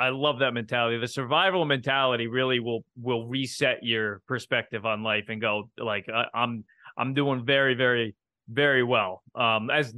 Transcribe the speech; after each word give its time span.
I 0.00 0.08
love 0.08 0.38
that 0.38 0.54
mentality. 0.54 0.98
The 0.98 1.08
survival 1.08 1.64
mentality 1.64 2.26
really 2.26 2.60
will 2.60 2.84
will 3.00 3.26
reset 3.26 3.82
your 3.82 4.22
perspective 4.26 4.86
on 4.86 5.02
life 5.02 5.26
and 5.28 5.40
go 5.40 5.68
like 5.78 6.06
I'm 6.34 6.64
I'm 6.96 7.14
doing 7.14 7.44
very 7.44 7.74
very 7.74 8.14
very 8.48 8.82
well. 8.82 9.22
Um, 9.34 9.70
as 9.70 9.94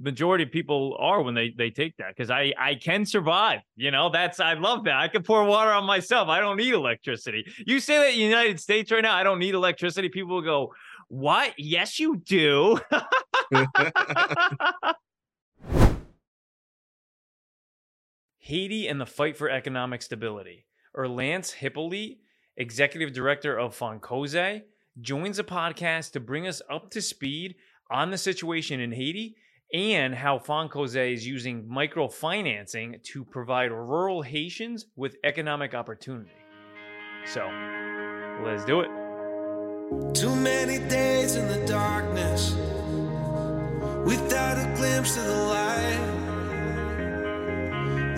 majority 0.00 0.44
of 0.44 0.50
people 0.50 0.96
are 1.00 1.22
when 1.22 1.34
they 1.34 1.54
they 1.56 1.70
take 1.70 1.96
that 1.98 2.08
because 2.08 2.30
I 2.30 2.52
I 2.58 2.74
can 2.74 3.06
survive. 3.06 3.60
You 3.76 3.90
know 3.90 4.10
that's 4.10 4.40
I 4.40 4.54
love 4.54 4.84
that. 4.84 4.96
I 4.96 5.08
can 5.08 5.22
pour 5.22 5.44
water 5.44 5.72
on 5.72 5.84
myself. 5.84 6.28
I 6.28 6.40
don't 6.40 6.56
need 6.56 6.74
electricity. 6.74 7.44
You 7.66 7.80
say 7.80 7.98
that 7.98 8.10
in 8.10 8.16
the 8.16 8.24
United 8.24 8.60
States 8.60 8.90
right 8.90 9.02
now, 9.02 9.14
I 9.14 9.22
don't 9.22 9.38
need 9.38 9.54
electricity. 9.54 10.08
People 10.08 10.34
will 10.34 10.42
go, 10.42 10.72
what? 11.08 11.54
Yes, 11.56 11.98
you 11.98 12.16
do. 12.16 12.78
Haiti 18.48 18.88
and 18.88 18.98
the 18.98 19.04
fight 19.04 19.36
for 19.36 19.50
economic 19.50 20.00
stability. 20.00 20.64
Erlantz 20.96 21.56
Hyppolite, 21.56 22.16
executive 22.56 23.12
director 23.12 23.58
of 23.58 23.78
Fonkoze, 23.78 24.62
joins 25.02 25.36
the 25.36 25.44
podcast 25.44 26.12
to 26.12 26.20
bring 26.20 26.48
us 26.48 26.62
up 26.70 26.90
to 26.92 27.02
speed 27.02 27.56
on 27.90 28.10
the 28.10 28.16
situation 28.16 28.80
in 28.80 28.92
Haiti 28.92 29.36
and 29.74 30.14
how 30.14 30.38
Fonkoze 30.38 31.12
is 31.12 31.26
using 31.26 31.68
microfinancing 31.68 33.02
to 33.02 33.22
provide 33.22 33.70
rural 33.70 34.22
Haitians 34.22 34.86
with 34.96 35.16
economic 35.24 35.74
opportunity. 35.74 36.30
So, 37.26 37.46
let's 38.42 38.64
do 38.64 38.80
it. 38.80 38.88
Too 40.14 40.34
many 40.34 40.78
days 40.88 41.36
in 41.36 41.48
the 41.48 41.66
darkness 41.66 42.52
without 44.06 44.56
a 44.56 44.74
glimpse 44.74 45.18
of 45.18 45.26
the 45.26 45.34
light. 45.34 45.57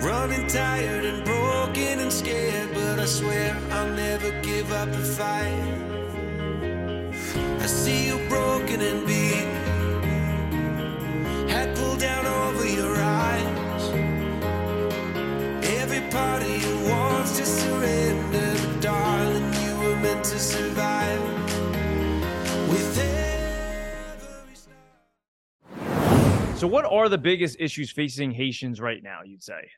Running 0.01 0.47
tired 0.47 1.05
and 1.05 1.23
broken 1.23 1.99
and 1.99 2.11
scared, 2.11 2.73
but 2.73 2.99
I 2.99 3.05
swear 3.05 3.55
I'll 3.69 3.93
never 3.93 4.31
give 4.41 4.71
up 4.71 4.91
the 4.91 4.97
fight. 4.97 5.53
I 7.59 7.65
see 7.67 8.07
you 8.07 8.17
broken 8.27 8.81
and 8.81 9.05
beat, 9.05 9.47
head 11.51 11.75
pulled 11.77 11.99
down 11.99 12.25
over 12.25 12.67
your 12.67 12.95
eyes. 12.95 13.89
Every 15.79 16.01
part 16.09 16.41
of 16.41 16.49
you 16.49 16.89
wants 16.89 17.37
to 17.37 17.45
surrender, 17.45 18.55
but 18.55 18.81
darling, 18.81 19.53
you 19.63 19.77
were 19.79 19.95
meant 19.97 20.23
to 20.25 20.39
survive. 20.39 21.41
So, 26.61 26.67
what 26.67 26.85
are 26.85 27.09
the 27.09 27.17
biggest 27.17 27.57
issues 27.59 27.89
facing 27.89 28.29
Haitians 28.29 28.79
right 28.79 29.01
now, 29.01 29.21
you'd 29.25 29.41
say? 29.41 29.71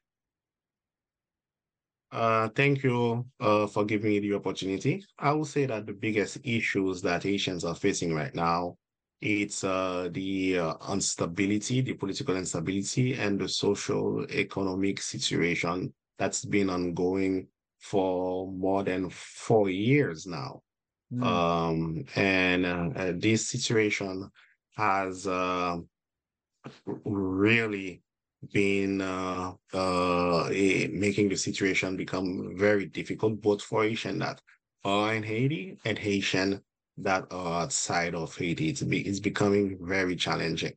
Uh, 2.14 2.48
thank 2.50 2.84
you 2.84 3.26
uh, 3.40 3.66
for 3.66 3.84
giving 3.86 4.12
me 4.12 4.20
the 4.20 4.36
opportunity. 4.36 5.04
I 5.18 5.32
will 5.32 5.46
say 5.46 5.66
that 5.66 5.88
the 5.88 5.94
biggest 5.94 6.38
issues 6.44 7.02
that 7.02 7.24
Haitians 7.24 7.66
are 7.66 7.74
facing 7.74 8.14
right 8.14 8.34
now, 8.36 8.78
it's 9.20 9.64
uh, 9.64 10.10
the 10.12 10.60
uh, 10.60 10.74
instability, 10.92 11.82
the 11.82 11.94
political 11.94 12.38
instability, 12.38 13.16
and 13.16 13.40
the 13.40 13.50
social 13.50 14.28
economic 14.30 15.02
situation 15.02 15.92
that's 16.20 16.46
been 16.46 16.70
ongoing 16.70 17.48
for 17.80 18.48
more 18.52 18.84
than 18.84 19.10
four 19.10 19.72
years 19.72 20.28
now. 20.28 20.62
Mm. 21.12 21.24
Um, 21.24 22.06
and 22.16 22.66
uh, 22.68 23.14
this 23.16 23.50
situation 23.50 24.30
has 24.78 25.26
uh, 25.26 25.78
really 27.06 28.04
been 28.52 29.02
uh, 29.02 29.54
uh, 29.74 30.50
making 30.92 31.30
the 31.30 31.38
situation 31.38 31.96
become 31.96 32.56
very 32.58 32.86
difficult, 32.86 33.42
both 33.42 33.62
for 33.62 33.84
Haitian 33.84 34.20
that 34.20 34.42
are 34.84 35.14
in 35.14 35.24
Haiti 35.24 35.78
and 35.86 35.98
Haitian 35.98 36.62
that 36.98 37.26
are 37.32 37.64
outside 37.64 38.16
of 38.16 38.36
Haiti. 38.36 38.70
It's, 38.70 38.82
be, 38.82 39.02
it's 39.02 39.20
becoming 39.20 39.78
very 39.82 40.16
challenging. 40.16 40.74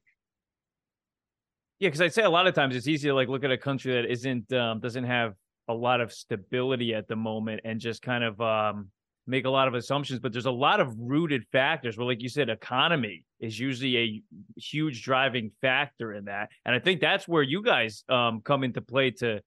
Yeah, 1.78 1.88
because 1.88 2.00
I'd 2.00 2.14
say 2.14 2.22
a 2.22 2.30
lot 2.30 2.46
of 2.46 2.54
times 2.54 2.74
it's 2.74 2.88
easy 2.88 3.08
to 3.08 3.14
like 3.14 3.28
look 3.28 3.44
at 3.44 3.50
a 3.50 3.58
country 3.58 3.92
that 3.94 4.10
isn't 4.10 4.50
um, 4.52 4.80
doesn't 4.80 5.04
have 5.04 5.34
a 5.68 5.74
lot 5.74 6.00
of 6.00 6.12
stability 6.12 6.94
at 6.94 7.06
the 7.08 7.16
moment 7.16 7.60
and 7.64 7.80
just 7.80 8.00
kind 8.00 8.24
of 8.24 8.40
um, 8.40 8.90
make 9.26 9.44
a 9.44 9.50
lot 9.50 9.68
of 9.68 9.74
assumptions, 9.74 10.20
but 10.20 10.32
there's 10.32 10.46
a 10.46 10.50
lot 10.50 10.80
of 10.80 10.94
rooted 10.98 11.44
factors. 11.50 11.96
Well, 11.96 12.06
like 12.06 12.22
you 12.22 12.28
said, 12.28 12.48
economy 12.48 13.24
is 13.40 13.58
usually 13.58 13.96
a 13.98 14.22
huge 14.56 15.02
driving 15.02 15.50
factor 15.60 16.12
in 16.12 16.26
that, 16.26 16.50
and 16.64 16.74
I 16.74 16.78
think 16.78 17.00
that's 17.00 17.26
where 17.26 17.42
you 17.42 17.62
guys 17.62 18.04
um, 18.08 18.40
come 18.40 18.64
into 18.64 18.80
play 18.80 19.10
to 19.12 19.40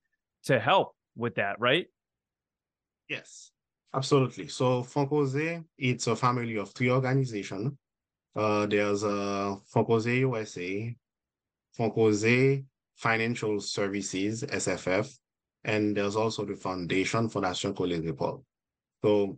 to 0.45 0.59
help 0.59 0.95
with 1.15 1.35
that, 1.35 1.59
right? 1.59 1.87
Yes, 3.07 3.51
absolutely. 3.93 4.47
So 4.47 4.83
Fonkoze, 4.83 5.63
it's 5.77 6.07
a 6.07 6.15
family 6.15 6.57
of 6.57 6.71
three 6.71 6.91
organizations. 6.91 7.73
Uh, 8.35 8.65
there's 8.67 9.03
uh, 9.03 9.55
Fonkoze 9.73 10.19
USA, 10.19 10.95
Fonkoze 11.77 12.63
Financial 12.95 13.59
Services 13.59 14.43
(SFF), 14.43 15.09
and 15.63 15.95
there's 15.95 16.15
also 16.15 16.45
the 16.45 16.55
Foundation 16.55 17.29
for 17.29 17.41
Nation 17.41 17.73
College 17.73 18.05
Report. 18.05 18.41
So 19.03 19.37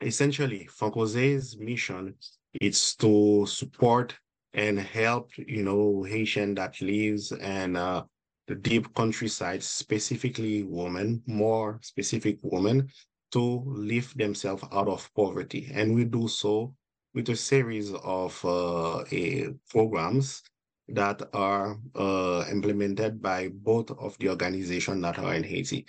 essentially 0.00 0.68
Fonkoze's 0.70 1.58
mission 1.58 2.14
is 2.60 2.94
to 2.96 3.46
support 3.46 4.14
and 4.54 4.78
help, 4.78 5.30
you 5.36 5.62
know, 5.62 6.02
Haitian 6.02 6.54
that 6.56 6.80
lives 6.80 7.32
in 7.32 7.76
uh, 7.76 8.02
the 8.48 8.54
deep 8.56 8.92
countryside, 8.94 9.62
specifically 9.62 10.64
women, 10.64 11.22
more 11.26 11.78
specific 11.82 12.38
women, 12.42 12.88
to 13.32 13.62
lift 13.64 14.18
themselves 14.18 14.64
out 14.72 14.88
of 14.88 15.08
poverty. 15.14 15.70
And 15.72 15.94
we 15.94 16.04
do 16.04 16.26
so 16.26 16.74
with 17.14 17.28
a 17.28 17.36
series 17.36 17.92
of 17.92 18.44
uh, 18.44 19.04
a 19.12 19.50
programs 19.68 20.42
that 20.88 21.22
are 21.32 21.78
uh, 21.94 22.44
implemented 22.50 23.22
by 23.22 23.50
both 23.52 23.92
of 23.92 24.18
the 24.18 24.28
organizations 24.30 25.02
that 25.02 25.18
are 25.20 25.34
in 25.34 25.44
Haiti 25.44 25.86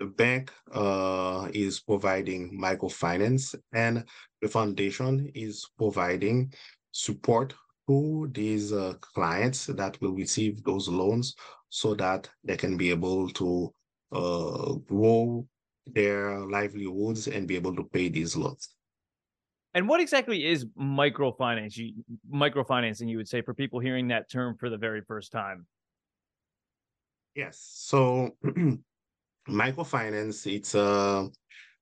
the 0.00 0.06
bank 0.06 0.50
uh, 0.72 1.48
is 1.52 1.78
providing 1.78 2.58
microfinance 2.58 3.54
and 3.72 4.04
the 4.40 4.48
foundation 4.48 5.30
is 5.34 5.68
providing 5.76 6.52
support 6.90 7.54
to 7.86 8.28
these 8.32 8.72
uh, 8.72 8.94
clients 9.00 9.66
that 9.66 10.00
will 10.00 10.14
receive 10.14 10.64
those 10.64 10.88
loans 10.88 11.36
so 11.68 11.94
that 11.94 12.28
they 12.42 12.56
can 12.56 12.76
be 12.78 12.90
able 12.90 13.28
to 13.28 13.72
uh, 14.12 14.72
grow 14.88 15.46
their 15.86 16.40
livelihoods 16.46 17.28
and 17.28 17.46
be 17.46 17.54
able 17.54 17.76
to 17.76 17.84
pay 17.84 18.08
these 18.08 18.34
loans. 18.36 18.70
And 19.74 19.86
what 19.88 20.00
exactly 20.00 20.46
is 20.46 20.64
microfinance? 20.80 21.76
You, 21.76 21.92
microfinancing, 22.32 23.08
you 23.08 23.18
would 23.18 23.28
say, 23.28 23.42
for 23.42 23.54
people 23.54 23.78
hearing 23.78 24.08
that 24.08 24.30
term 24.30 24.56
for 24.58 24.68
the 24.68 24.78
very 24.78 25.02
first 25.02 25.30
time? 25.30 25.66
Yes. 27.36 27.70
So 27.72 28.36
microfinance, 29.50 30.46
it's 30.46 30.74
uh 30.74 31.26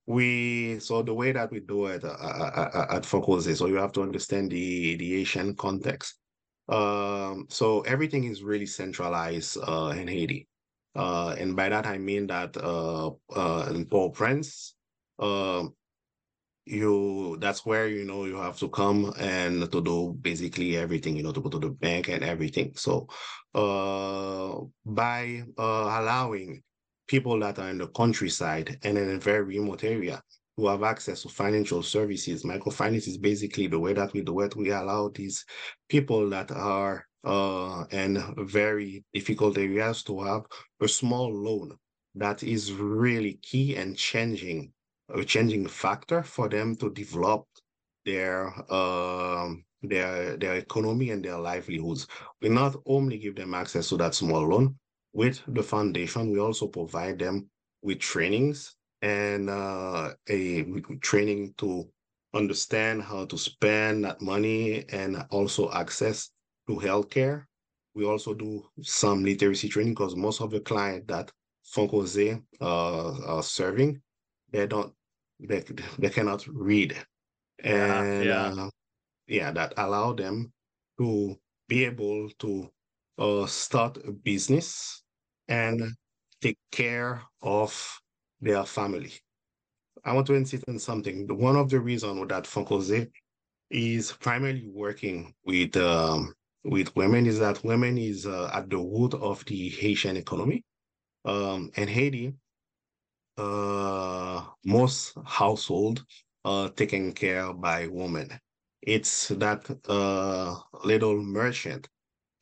we 0.06 0.78
so 0.80 1.02
the 1.02 1.12
way 1.12 1.32
that 1.32 1.50
we 1.50 1.60
do 1.60 1.86
it 1.86 2.02
uh, 2.02 2.08
uh, 2.08 2.50
uh, 2.56 2.70
uh 2.74 2.96
at 2.96 3.02
Fonkoze, 3.02 3.56
so 3.56 3.66
you 3.66 3.76
have 3.76 3.92
to 3.92 4.02
understand 4.02 4.50
the 4.50 4.96
the 4.96 5.16
Haitian 5.16 5.54
context. 5.54 6.14
Um, 6.68 7.46
so 7.48 7.80
everything 7.82 8.24
is 8.24 8.42
really 8.42 8.66
centralized 8.66 9.58
uh, 9.66 9.94
in 9.96 10.08
Haiti, 10.08 10.48
uh, 10.94 11.34
and 11.38 11.56
by 11.56 11.68
that 11.68 11.86
I 11.86 11.98
mean 11.98 12.26
that 12.28 12.56
uh, 12.56 13.10
uh, 13.34 13.70
in 13.70 13.86
Port-au-Prince, 13.86 14.74
uh, 15.18 15.64
you 16.68 17.36
that's 17.40 17.64
where 17.64 17.88
you 17.88 18.04
know 18.04 18.24
you 18.26 18.36
have 18.36 18.58
to 18.58 18.68
come 18.68 19.12
and 19.18 19.70
to 19.72 19.80
do 19.80 20.14
basically 20.20 20.76
everything 20.76 21.16
you 21.16 21.22
know 21.22 21.32
to 21.32 21.40
go 21.40 21.48
to 21.48 21.58
the 21.58 21.70
bank 21.70 22.08
and 22.08 22.22
everything 22.22 22.72
so 22.76 23.08
uh 23.54 24.54
by 24.84 25.42
uh 25.58 25.88
allowing 25.98 26.62
people 27.08 27.40
that 27.40 27.58
are 27.58 27.70
in 27.70 27.78
the 27.78 27.88
countryside 27.88 28.78
and 28.84 28.96
in 28.96 29.10
a 29.10 29.18
very 29.18 29.42
remote 29.42 29.82
area 29.82 30.22
who 30.56 30.68
have 30.68 30.82
access 30.82 31.22
to 31.22 31.28
financial 31.28 31.82
services. 31.82 32.44
Microfinance 32.44 33.08
is 33.08 33.18
basically 33.18 33.66
the 33.66 33.78
way 33.78 33.92
that 33.92 34.12
we 34.12 34.22
do 34.22 34.40
it. 34.40 34.56
We 34.56 34.70
allow 34.70 35.08
these 35.08 35.44
people 35.88 36.28
that 36.30 36.50
are 36.50 37.04
uh, 37.24 37.84
in 37.90 38.22
very 38.38 39.04
difficult 39.12 39.58
areas 39.58 40.02
to 40.04 40.20
have 40.22 40.42
a 40.80 40.88
small 40.88 41.32
loan 41.32 41.76
that 42.14 42.42
is 42.42 42.72
really 42.72 43.38
key 43.42 43.76
and 43.76 43.96
changing 43.96 44.72
a 45.14 45.24
changing 45.24 45.66
factor 45.66 46.22
for 46.22 46.48
them 46.48 46.76
to 46.76 46.90
develop 46.90 47.46
their 48.04 48.52
uh, 48.70 49.48
their 49.82 50.36
their 50.36 50.54
economy 50.56 51.10
and 51.10 51.24
their 51.24 51.38
livelihoods. 51.38 52.06
We 52.42 52.48
not 52.48 52.76
only 52.84 53.18
give 53.18 53.36
them 53.36 53.54
access 53.54 53.88
to 53.90 53.96
that 53.98 54.14
small 54.14 54.46
loan, 54.46 54.76
with 55.18 55.42
the 55.48 55.62
foundation, 55.64 56.30
we 56.30 56.38
also 56.38 56.68
provide 56.68 57.18
them 57.18 57.50
with 57.82 57.98
trainings 57.98 58.76
and 59.02 59.50
uh, 59.50 60.12
a 60.28 60.62
training 61.02 61.52
to 61.58 61.88
understand 62.34 63.02
how 63.02 63.24
to 63.24 63.36
spend 63.36 64.04
that 64.04 64.20
money 64.22 64.84
and 64.90 65.26
also 65.30 65.72
access 65.72 66.30
to 66.68 66.76
healthcare. 66.76 67.42
We 67.96 68.04
also 68.04 68.32
do 68.32 68.62
some 68.80 69.24
literacy 69.24 69.68
training 69.68 69.94
because 69.94 70.14
most 70.14 70.40
of 70.40 70.52
the 70.52 70.60
clients 70.60 71.08
that 71.08 71.32
Fonkoze 71.74 72.40
uh, 72.60 73.26
are 73.26 73.42
serving, 73.42 74.00
they 74.52 74.68
don't, 74.68 74.94
they, 75.40 75.64
they 75.98 76.10
cannot 76.10 76.46
read. 76.46 76.96
And 77.64 78.24
yeah. 78.24 78.54
Uh, 78.56 78.70
yeah, 79.26 79.50
that 79.50 79.74
allow 79.78 80.12
them 80.12 80.52
to 80.98 81.36
be 81.66 81.86
able 81.86 82.30
to 82.38 82.70
uh, 83.18 83.46
start 83.46 83.98
a 84.06 84.12
business 84.12 85.02
and 85.48 85.82
take 86.40 86.58
care 86.70 87.22
of 87.42 88.00
their 88.40 88.64
family. 88.64 89.12
I 90.04 90.12
want 90.12 90.26
to 90.28 90.34
insist 90.34 90.64
on 90.68 90.78
something. 90.78 91.26
One 91.36 91.56
of 91.56 91.70
the 91.70 91.80
reasons 91.80 92.28
that 92.28 92.44
Fonkoze 92.44 93.10
is 93.70 94.12
primarily 94.12 94.68
working 94.72 95.34
with 95.44 95.76
um, 95.76 96.34
with 96.64 96.94
women 96.96 97.26
is 97.26 97.38
that 97.40 97.62
women 97.64 97.98
is 97.98 98.26
uh, 98.26 98.50
at 98.52 98.70
the 98.70 98.78
root 98.78 99.14
of 99.14 99.44
the 99.46 99.68
Haitian 99.70 100.16
economy. 100.16 100.64
Um, 101.24 101.70
Haiti, 101.74 102.34
uh, 103.36 104.44
most 104.64 105.14
household 105.24 106.04
are 106.44 106.68
taken 106.70 107.12
care 107.12 107.52
by 107.52 107.86
women. 107.88 108.30
It's 108.82 109.28
that 109.28 109.68
uh, 109.88 110.56
little 110.84 111.20
merchant, 111.22 111.88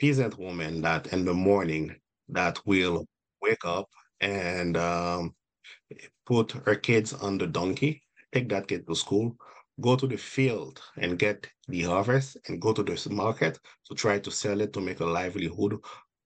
peasant 0.01 0.39
woman 0.39 0.83
that 0.83 1.09
in 1.13 1.25
the 1.25 1.35
morning 1.35 1.97
that 2.29 2.59
will 2.67 3.07
wake 3.41 3.65
up 3.65 3.89
and 4.21 4.77
um, 4.77 5.35
put 6.27 6.53
her 6.53 6.75
kids 6.75 7.13
on 7.13 7.39
the 7.39 7.47
donkey, 7.47 8.03
take 8.33 8.49
that 8.49 8.69
kid 8.69 8.87
to 8.87 8.95
school, 8.95 9.37
go 9.81 9.97
to 9.97 10.07
the 10.07 10.17
field 10.17 10.81
and 10.97 11.19
get 11.19 11.47
the 11.69 11.83
harvest 11.83 12.37
and 12.49 12.61
go 12.61 12.73
to 12.73 12.83
the 12.83 13.09
market 13.11 13.59
to 13.87 13.95
try 13.95 14.19
to 14.19 14.31
sell 14.31 14.61
it 14.61 14.73
to 14.73 14.81
make 14.81 15.01
a 15.01 15.05
livelihood 15.05 15.79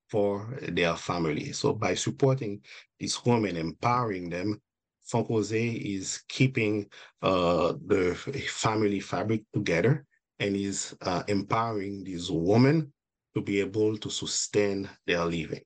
for 0.09 0.59
their 0.69 0.97
family. 0.97 1.53
So 1.53 1.73
by 1.73 1.95
supporting 1.95 2.61
these 2.99 3.25
women, 3.25 3.57
empowering 3.57 4.31
them, 4.31 4.61
Fonkoze 5.11 5.53
is 5.53 6.23
keeping 6.29 6.87
uh, 7.23 7.75
the 7.87 8.15
family 8.49 9.01
fabric 9.01 9.43
together 9.53 10.07
and 10.39 10.55
is 10.57 10.97
uh, 11.03 11.23
empowering 11.27 12.05
these 12.05 12.31
women 12.31 12.93
to 13.35 13.43
be 13.43 13.61
able 13.61 13.97
to 13.99 14.11
sustain 14.11 14.89
their 15.07 15.25
living. 15.25 15.63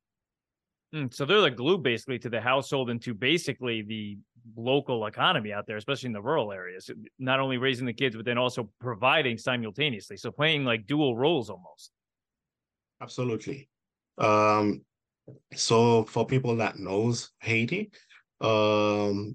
Mm, 0.94 1.12
so 1.12 1.24
they're 1.24 1.40
the 1.40 1.50
glue 1.50 1.78
basically 1.78 2.18
to 2.20 2.30
the 2.30 2.40
household 2.40 2.88
and 2.90 3.02
to 3.02 3.14
basically 3.14 3.82
the 3.82 4.16
local 4.56 5.06
economy 5.06 5.52
out 5.52 5.66
there, 5.66 5.76
especially 5.76 6.08
in 6.08 6.12
the 6.12 6.22
rural 6.22 6.52
areas. 6.52 6.88
Not 7.18 7.40
only 7.40 7.58
raising 7.58 7.86
the 7.86 7.92
kids, 7.92 8.14
but 8.14 8.24
then 8.24 8.38
also 8.38 8.70
providing 8.80 9.36
simultaneously. 9.38 10.16
So 10.16 10.30
playing 10.30 10.64
like 10.64 10.86
dual 10.86 11.16
roles 11.16 11.50
almost. 11.50 11.90
Absolutely. 13.00 13.68
Um, 14.18 14.82
so 15.54 16.04
for 16.04 16.26
people 16.26 16.54
that 16.56 16.78
knows 16.78 17.32
Haiti, 17.40 17.90
um, 18.40 19.34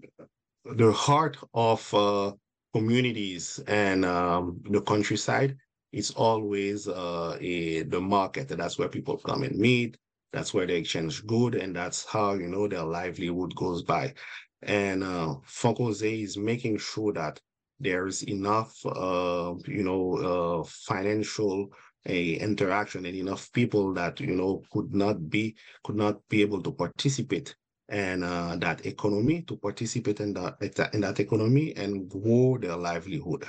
the 0.63 0.91
heart 0.94 1.38
of 1.53 1.94
uh, 1.94 2.31
communities 2.73 3.59
and 3.67 4.05
um, 4.05 4.62
the 4.69 4.81
countryside 4.81 5.57
is 5.91 6.12
always 6.12 6.88
uh, 6.88 7.38
a, 7.41 7.81
the 7.81 8.00
market. 8.00 8.51
And 8.51 8.59
that's 8.62 8.77
where 8.77 8.88
people 8.88 9.17
come 9.17 9.44
and 9.44 9.57
meet. 9.57 9.97
That's 10.31 10.53
where 10.53 10.67
they 10.67 10.77
exchange 10.77 11.25
good, 11.25 11.55
and 11.55 11.75
that's 11.75 12.05
how 12.05 12.33
you 12.33 12.47
know 12.47 12.67
their 12.67 12.83
livelihood 12.83 13.55
goes 13.55 13.83
by. 13.83 14.13
And 14.61 15.03
uh, 15.03 15.35
Fonkoze 15.47 16.23
is 16.23 16.37
making 16.37 16.77
sure 16.77 17.13
that 17.13 17.39
there's 17.79 18.23
enough, 18.23 18.73
uh, 18.85 19.53
you 19.65 19.83
know, 19.83 20.61
uh, 20.61 20.63
financial 20.67 21.69
a 22.05 22.33
interaction 22.35 23.05
and 23.05 23.15
enough 23.15 23.51
people 23.51 23.93
that 23.93 24.19
you 24.19 24.35
know 24.35 24.63
could 24.71 24.93
not 24.93 25.29
be 25.29 25.55
could 25.83 25.95
not 25.95 26.17
be 26.29 26.41
able 26.41 26.61
to 26.63 26.71
participate 26.71 27.55
and 27.89 28.23
uh, 28.23 28.55
that 28.55 28.85
economy 28.85 29.41
to 29.41 29.57
participate 29.57 30.19
in 30.19 30.33
that 30.33 30.55
in 30.93 31.01
that 31.01 31.19
economy 31.19 31.75
and 31.75 32.09
grow 32.09 32.57
their 32.57 32.77
livelihood. 32.77 33.45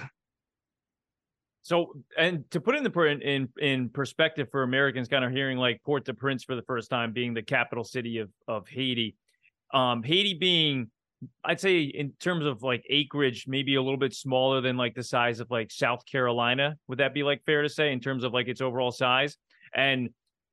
So, 1.62 1.94
and 2.16 2.50
to 2.52 2.60
put 2.60 2.74
in 2.74 2.84
the 2.84 3.18
in 3.22 3.48
in 3.58 3.90
perspective 3.90 4.48
for 4.50 4.62
Americans, 4.62 5.08
kind 5.08 5.24
of 5.24 5.30
hearing 5.30 5.58
like 5.58 5.82
Port-au-Prince 5.84 6.44
for 6.44 6.56
the 6.56 6.62
first 6.62 6.88
time, 6.90 7.12
being 7.12 7.34
the 7.34 7.42
capital 7.42 7.84
city 7.84 8.18
of 8.18 8.30
of 8.48 8.66
Haiti, 8.66 9.14
um, 9.74 10.02
Haiti 10.02 10.34
being, 10.34 10.90
I'd 11.44 11.60
say 11.60 11.82
in 11.82 12.12
terms 12.18 12.46
of 12.46 12.62
like 12.62 12.82
acreage, 12.88 13.44
maybe 13.46 13.74
a 13.74 13.82
little 13.82 13.98
bit 13.98 14.14
smaller 14.14 14.60
than 14.62 14.78
like 14.78 14.94
the 14.94 15.02
size 15.02 15.38
of 15.38 15.50
like 15.50 15.70
South 15.70 16.04
Carolina. 16.06 16.76
Would 16.88 16.98
that 16.98 17.12
be 17.12 17.22
like 17.22 17.44
fair 17.44 17.62
to 17.62 17.68
say 17.68 17.92
in 17.92 18.00
terms 18.00 18.24
of 18.24 18.32
like 18.32 18.48
its 18.48 18.62
overall 18.62 18.90
size? 18.90 19.36
And 19.74 20.08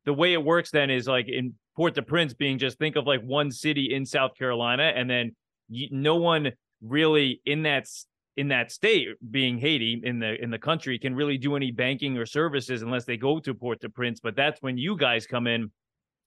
the 0.06 0.14
way 0.14 0.34
it 0.34 0.44
works 0.44 0.72
then 0.72 0.90
is 0.90 1.08
like 1.08 1.30
in 1.30 1.54
Port-au-Prince 1.76 2.34
being 2.34 2.58
just 2.58 2.78
think 2.80 2.96
of 2.98 3.08
like 3.08 3.22
one 3.22 3.52
city 3.52 3.94
in 3.94 4.06
South 4.06 4.36
Carolina, 4.38 4.92
and 4.96 5.10
then 5.10 5.36
no 5.70 6.16
one 6.16 6.52
really 6.82 7.42
in 7.46 7.64
that 7.64 7.88
in 8.38 8.48
that 8.50 8.72
state, 8.72 9.08
being 9.32 9.58
Haiti 9.58 10.00
in 10.04 10.20
the 10.20 10.42
in 10.42 10.52
the 10.52 10.60
country, 10.60 10.98
can 11.00 11.16
really 11.16 11.38
do 11.38 11.56
any 11.56 11.72
banking 11.72 12.18
or 12.18 12.26
services 12.26 12.84
unless 12.84 13.04
they 13.04 13.18
go 13.18 13.40
to 13.40 13.54
Port-au-Prince. 13.54 14.20
But 14.20 14.36
that's 14.36 14.62
when 14.62 14.78
you 14.78 14.96
guys 14.96 15.26
come 15.26 15.48
in 15.48 15.72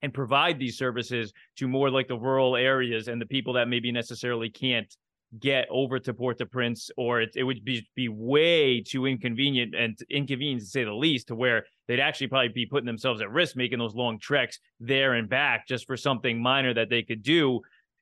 and 0.01 0.13
provide 0.13 0.59
these 0.59 0.77
services 0.77 1.31
to 1.57 1.67
more 1.67 1.89
like 1.89 2.07
the 2.09 2.17
rural 2.17 2.55
areas 2.55 3.07
and 3.07 3.21
the 3.21 3.25
people 3.25 3.53
that 3.53 3.67
maybe 3.67 3.91
necessarily 3.91 4.49
can't 4.49 4.93
get 5.39 5.65
over 5.69 5.99
to 5.99 6.13
Port-au-Prince, 6.13 6.89
or 6.97 7.21
it, 7.21 7.29
it 7.35 7.43
would 7.43 7.63
be 7.63 7.87
be 7.95 8.09
way 8.09 8.81
too 8.81 9.05
inconvenient 9.05 9.73
and 9.73 9.97
inconvenient 10.09 10.61
to 10.61 10.67
say 10.67 10.83
the 10.83 10.93
least, 10.93 11.27
to 11.27 11.35
where 11.35 11.65
they'd 11.87 12.01
actually 12.01 12.27
probably 12.27 12.49
be 12.49 12.65
putting 12.65 12.85
themselves 12.85 13.21
at 13.21 13.31
risk 13.31 13.55
making 13.55 13.79
those 13.79 13.95
long 13.95 14.19
treks 14.19 14.59
there 14.81 15.13
and 15.13 15.29
back 15.29 15.65
just 15.65 15.87
for 15.87 15.95
something 15.95 16.41
minor 16.41 16.73
that 16.73 16.89
they 16.89 17.03
could 17.03 17.23
do 17.23 17.61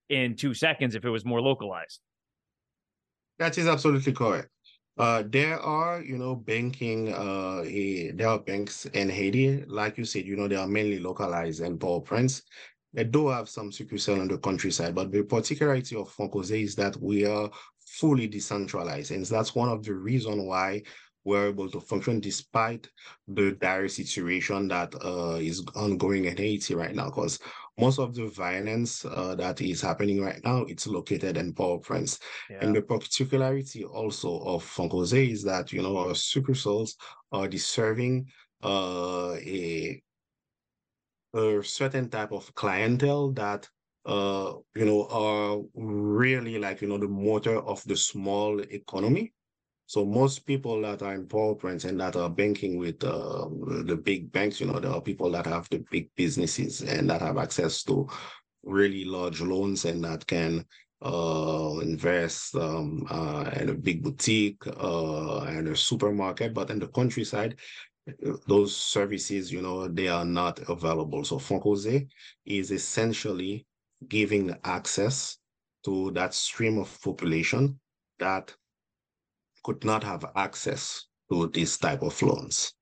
in 0.09 0.35
two 0.35 0.55
seconds 0.55 0.95
if 0.95 1.05
it 1.05 1.09
was 1.11 1.23
more 1.23 1.41
localized. 1.41 2.01
That 3.39 3.57
is 3.57 3.67
absolutely 3.67 4.13
correct. 4.13 4.49
Uh, 4.97 5.23
there 5.25 5.57
are, 5.59 6.01
you 6.01 6.17
know, 6.17 6.35
banking, 6.35 7.13
uh, 7.13 7.61
there 8.13 8.27
are 8.27 8.39
banks 8.39 8.85
in 8.87 9.09
Haiti, 9.09 9.63
like 9.65 9.97
you 9.97 10.03
said, 10.03 10.25
you 10.25 10.35
know, 10.35 10.49
they 10.49 10.57
are 10.57 10.67
mainly 10.67 10.99
localized 10.99 11.61
in 11.61 11.77
Port-au-Prince. 11.77 12.41
They 12.93 13.05
do 13.05 13.29
have 13.29 13.47
some 13.47 13.71
security 13.71 14.11
on 14.11 14.27
the 14.27 14.37
countryside, 14.39 14.93
but 14.95 15.11
the 15.11 15.23
particularity 15.23 15.95
of 15.95 16.13
Fonkoze 16.13 16.51
is 16.63 16.75
that 16.75 17.01
we 17.01 17.25
are 17.25 17.49
fully 17.85 18.27
decentralized. 18.27 19.11
And 19.11 19.25
that's 19.25 19.55
one 19.55 19.69
of 19.69 19.85
the 19.85 19.93
reasons 19.93 20.43
why 20.45 20.83
we're 21.23 21.47
able 21.47 21.69
to 21.69 21.79
function 21.79 22.19
despite 22.19 22.89
the 23.27 23.51
dire 23.51 23.87
situation 23.87 24.67
that 24.69 24.93
uh, 25.03 25.35
is 25.35 25.63
ongoing 25.75 26.25
in 26.25 26.35
Haiti 26.35 26.75
right 26.75 26.95
now. 26.95 27.05
Because 27.05 27.39
most 27.79 27.99
of 27.99 28.13
the 28.15 28.27
violence 28.27 29.05
uh, 29.05 29.35
that 29.35 29.61
is 29.61 29.81
happening 29.81 30.21
right 30.21 30.41
now, 30.43 30.63
it's 30.63 30.87
located 30.87 31.37
in 31.37 31.53
Port-au-Prince. 31.53 32.19
Yeah. 32.49 32.57
And 32.61 32.75
the 32.75 32.81
particularity 32.81 33.83
also 33.83 34.39
of 34.39 34.63
Fonkoze 34.63 35.31
is 35.31 35.43
that, 35.43 35.71
you 35.71 35.81
know, 35.81 35.97
our 35.97 36.13
succursals 36.13 36.95
are 37.31 37.47
deserving 37.47 38.27
uh, 38.63 39.35
a 39.39 40.01
a 41.33 41.63
certain 41.63 42.09
type 42.09 42.31
of 42.31 42.53
clientele 42.55 43.31
that 43.31 43.69
uh 44.05 44.53
you 44.75 44.85
know 44.85 45.07
are 45.11 45.59
really 45.75 46.57
like 46.57 46.81
you 46.81 46.87
know 46.87 46.97
the 46.97 47.07
motor 47.07 47.59
of 47.59 47.83
the 47.85 47.95
small 47.95 48.59
economy 48.61 49.31
so 49.89 50.05
most 50.05 50.45
people 50.45 50.79
that 50.81 51.01
are 51.01 51.15
in 51.15 51.25
Port-au-Prince 51.25 51.85
and 51.85 51.99
that 51.99 52.15
are 52.15 52.29
banking 52.29 52.77
with 52.77 53.03
uh, 53.03 53.47
the 53.85 53.95
big 53.95 54.31
banks 54.31 54.59
you 54.59 54.67
know 54.67 54.79
there 54.79 54.91
are 54.91 55.01
people 55.01 55.31
that 55.31 55.47
have 55.47 55.67
the 55.69 55.83
big 55.89 56.09
businesses 56.15 56.81
and 56.81 57.09
that 57.09 57.21
have 57.21 57.39
access 57.39 57.81
to 57.83 58.07
really 58.63 59.03
large 59.03 59.41
loans 59.41 59.85
and 59.85 60.03
that 60.03 60.27
can 60.27 60.63
uh, 61.01 61.79
invest 61.81 62.55
um, 62.55 63.07
uh, 63.09 63.49
in 63.55 63.69
a 63.69 63.73
big 63.73 64.03
boutique 64.03 64.61
uh, 64.67 65.39
and 65.45 65.67
a 65.67 65.75
supermarket 65.75 66.53
but 66.53 66.69
in 66.69 66.77
the 66.77 66.87
countryside 66.89 67.55
those 68.47 68.75
services, 68.75 69.51
you 69.51 69.61
know, 69.61 69.87
they 69.87 70.07
are 70.07 70.25
not 70.25 70.59
available. 70.69 71.23
So 71.23 71.37
Fonkoze 71.37 72.07
is 72.45 72.71
essentially 72.71 73.65
giving 74.07 74.55
access 74.63 75.37
to 75.85 76.11
that 76.11 76.33
stream 76.33 76.79
of 76.79 77.01
population 77.01 77.79
that 78.19 78.53
could 79.63 79.83
not 79.83 80.03
have 80.03 80.25
access 80.35 81.05
to 81.31 81.47
these 81.53 81.77
type 81.77 82.01
of 82.01 82.21
loans. 82.21 82.73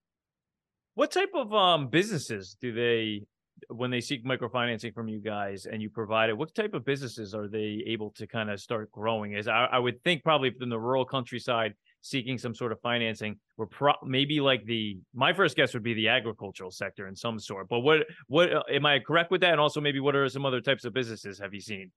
What 0.95 1.11
type 1.11 1.31
of 1.35 1.53
um, 1.53 1.89
businesses 1.89 2.57
do 2.59 2.73
they, 2.73 3.23
when 3.69 3.91
they 3.91 4.01
seek 4.01 4.25
microfinancing 4.25 4.93
from 4.93 5.07
you 5.07 5.19
guys 5.19 5.65
and 5.65 5.81
you 5.81 5.89
provide 5.89 6.29
it, 6.29 6.37
what 6.37 6.55
type 6.55 6.73
of 6.73 6.85
businesses 6.85 7.35
are 7.35 7.47
they 7.47 7.83
able 7.85 8.11
to 8.11 8.25
kind 8.25 8.49
of 8.49 8.59
start 8.59 8.91
growing? 8.91 9.35
As 9.35 9.47
I, 9.47 9.65
I 9.71 9.79
would 9.79 10.03
think 10.03 10.23
probably 10.23 10.51
in 10.59 10.69
the 10.69 10.79
rural 10.79 11.05
countryside, 11.05 11.75
seeking 12.01 12.37
some 12.37 12.55
sort 12.55 12.71
of 12.71 12.79
financing 12.81 13.37
were 13.57 13.67
pro- 13.67 13.93
maybe 14.03 14.39
like 14.39 14.65
the 14.65 14.97
my 15.13 15.33
first 15.33 15.55
guess 15.55 15.73
would 15.73 15.83
be 15.83 15.93
the 15.93 16.07
agricultural 16.07 16.71
sector 16.71 17.07
in 17.07 17.15
some 17.15 17.39
sort 17.39 17.67
but 17.67 17.79
what 17.79 18.05
what 18.27 18.49
am 18.71 18.85
i 18.85 18.99
correct 18.99 19.31
with 19.31 19.41
that 19.41 19.51
and 19.51 19.59
also 19.59 19.81
maybe 19.81 19.99
what 19.99 20.15
are 20.15 20.27
some 20.29 20.45
other 20.45 20.61
types 20.61 20.85
of 20.85 20.93
businesses 20.93 21.39
have 21.39 21.53
you 21.53 21.59
seen 21.59 21.91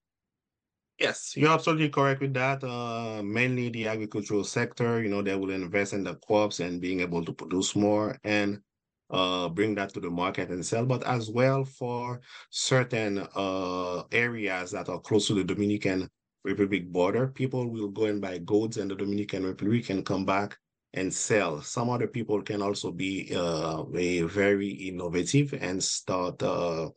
Yes, 1.01 1.35
you're 1.35 1.49
absolutely 1.49 1.89
correct 1.89 2.21
with 2.21 2.35
that. 2.35 2.63
Uh, 2.63 3.23
mainly 3.23 3.69
the 3.69 3.87
agricultural 3.87 4.43
sector, 4.43 5.01
you 5.01 5.09
know, 5.09 5.23
they 5.23 5.35
will 5.35 5.49
invest 5.49 5.93
in 5.93 6.03
the 6.03 6.13
crops 6.15 6.59
and 6.59 6.79
being 6.79 6.99
able 6.99 7.25
to 7.25 7.33
produce 7.33 7.75
more. 7.75 8.19
And 8.23 8.61
uh, 9.09 9.49
bring 9.49 9.73
that 9.75 9.93
to 9.95 9.99
the 9.99 10.11
market 10.11 10.49
and 10.49 10.63
sell, 10.65 10.85
but 10.85 11.03
as 11.03 11.29
well 11.29 11.65
for 11.65 12.21
certain 12.51 13.27
uh, 13.35 14.03
areas 14.11 14.71
that 14.71 14.89
are 14.89 14.99
close 14.99 15.27
to 15.27 15.33
the 15.33 15.43
Dominican 15.43 16.07
Republic 16.45 16.89
border, 16.91 17.27
people 17.27 17.67
will 17.67 17.89
go 17.89 18.05
and 18.05 18.21
buy 18.21 18.37
goods 18.37 18.77
in 18.77 18.87
the 18.87 18.95
Dominican 18.95 19.43
Republic 19.43 19.89
and 19.89 20.05
come 20.05 20.23
back 20.23 20.57
and 20.93 21.13
sell. 21.13 21.61
Some 21.61 21.89
other 21.89 22.07
people 22.07 22.41
can 22.41 22.61
also 22.61 22.91
be 22.91 23.33
uh, 23.35 23.83
very 23.83 24.69
innovative 24.69 25.53
and 25.59 25.83
start 25.83 26.41
uh, 26.43 26.89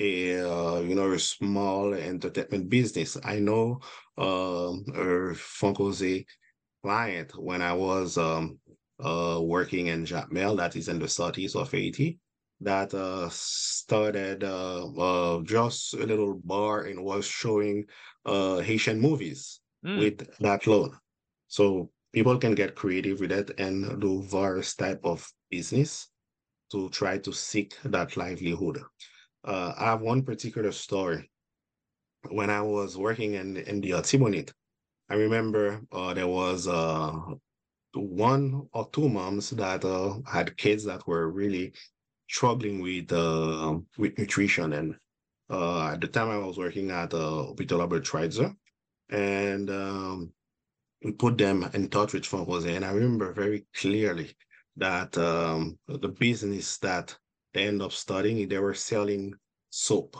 a 0.00 0.40
uh, 0.40 0.80
you 0.80 0.94
know 0.94 1.12
a 1.12 1.18
small 1.18 1.94
entertainment 1.94 2.68
business. 2.68 3.16
I 3.22 3.38
know 3.38 3.80
um, 4.16 4.84
a 4.94 5.34
Fonkoze 5.36 6.24
client 6.82 7.32
when 7.36 7.62
I 7.62 7.74
was 7.74 8.16
um, 8.16 8.58
uh, 8.98 9.40
working 9.42 9.88
in 9.88 10.04
Jacmel, 10.04 10.56
that 10.56 10.76
is 10.76 10.88
in 10.88 10.98
the 10.98 11.08
southeast 11.08 11.56
of 11.56 11.70
Haiti, 11.70 12.18
that 12.60 12.92
uh, 12.94 13.28
started 13.30 14.44
uh, 14.44 14.86
uh, 14.86 15.42
just 15.42 15.94
a 15.94 16.06
little 16.06 16.40
bar 16.44 16.84
and 16.84 17.04
was 17.04 17.26
showing 17.26 17.84
uh, 18.26 18.58
Haitian 18.58 19.00
movies 19.00 19.60
mm. 19.84 19.98
with 19.98 20.26
that 20.38 20.66
loan. 20.66 20.96
So 21.48 21.90
people 22.12 22.38
can 22.38 22.54
get 22.54 22.74
creative 22.74 23.20
with 23.20 23.32
it 23.32 23.58
and 23.58 24.00
do 24.00 24.22
various 24.22 24.74
type 24.74 25.00
of 25.04 25.26
business 25.50 26.08
to 26.72 26.88
try 26.90 27.18
to 27.18 27.32
seek 27.32 27.76
that 27.84 28.16
livelihood. 28.16 28.80
Uh, 29.44 29.72
I 29.76 29.84
have 29.84 30.00
one 30.00 30.22
particular 30.22 30.72
story. 30.72 31.30
When 32.28 32.50
I 32.50 32.60
was 32.60 32.98
working 32.98 33.34
in, 33.34 33.56
in 33.56 33.80
the 33.80 33.92
Tibonite, 33.92 34.52
I 35.08 35.14
remember 35.14 35.80
uh, 35.90 36.12
there 36.14 36.28
was 36.28 36.68
uh, 36.68 37.12
one 37.94 38.68
or 38.72 38.88
two 38.92 39.08
moms 39.08 39.50
that 39.50 39.84
uh, 39.84 40.18
had 40.30 40.56
kids 40.56 40.84
that 40.84 41.06
were 41.06 41.30
really 41.30 41.72
struggling 42.28 42.80
with 42.80 43.12
uh, 43.12 43.78
with 43.98 44.18
nutrition. 44.18 44.72
And 44.72 44.96
uh, 45.48 45.88
at 45.88 46.00
the 46.00 46.08
time, 46.08 46.30
I 46.30 46.38
was 46.38 46.58
working 46.58 46.90
at 46.90 47.14
uh, 47.14 47.46
Hospital 47.46 47.80
Albert 47.80 48.08
and 49.10 49.70
um, 49.70 50.32
we 51.02 51.12
put 51.12 51.38
them 51.38 51.68
in 51.74 51.88
touch 51.88 52.12
with 52.12 52.24
Fonkoze. 52.24 52.68
And 52.76 52.84
I 52.84 52.92
remember 52.92 53.32
very 53.32 53.66
clearly 53.74 54.36
that 54.76 55.16
um, 55.18 55.78
the 55.88 56.08
business 56.08 56.78
that 56.78 57.16
they 57.52 57.66
end 57.66 57.82
up 57.82 57.92
studying, 57.92 58.48
they 58.48 58.58
were 58.58 58.74
selling 58.74 59.34
soap. 59.70 60.16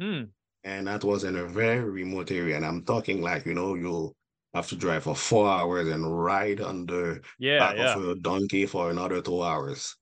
Mm. 0.00 0.28
And 0.64 0.86
that 0.86 1.04
was 1.04 1.24
in 1.24 1.36
a 1.36 1.44
very 1.44 1.84
remote 1.84 2.30
area. 2.30 2.56
And 2.56 2.64
I'm 2.64 2.84
talking 2.84 3.20
like, 3.20 3.44
you 3.46 3.54
know, 3.54 3.74
you 3.74 4.14
have 4.54 4.68
to 4.68 4.76
drive 4.76 5.02
for 5.04 5.16
four 5.16 5.48
hours 5.48 5.88
and 5.88 6.24
ride 6.24 6.60
on 6.60 6.86
the 6.86 7.20
yeah, 7.38 7.58
back 7.58 7.76
yeah. 7.76 7.94
of 7.94 8.08
a 8.08 8.14
donkey 8.14 8.66
for 8.66 8.90
another 8.90 9.20
two 9.20 9.42
hours. 9.42 9.96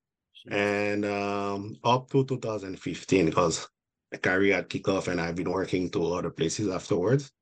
Jeez. 0.46 0.52
And 0.52 1.04
um, 1.04 1.76
up 1.82 2.10
to 2.10 2.24
2015, 2.24 3.26
because 3.26 3.68
my 4.12 4.18
career 4.18 4.56
had 4.56 4.68
kicked 4.68 4.88
off 4.88 5.08
and 5.08 5.20
I've 5.20 5.36
been 5.36 5.50
working 5.50 5.90
to 5.90 6.12
other 6.12 6.30
places 6.30 6.68
afterwards, 6.68 7.32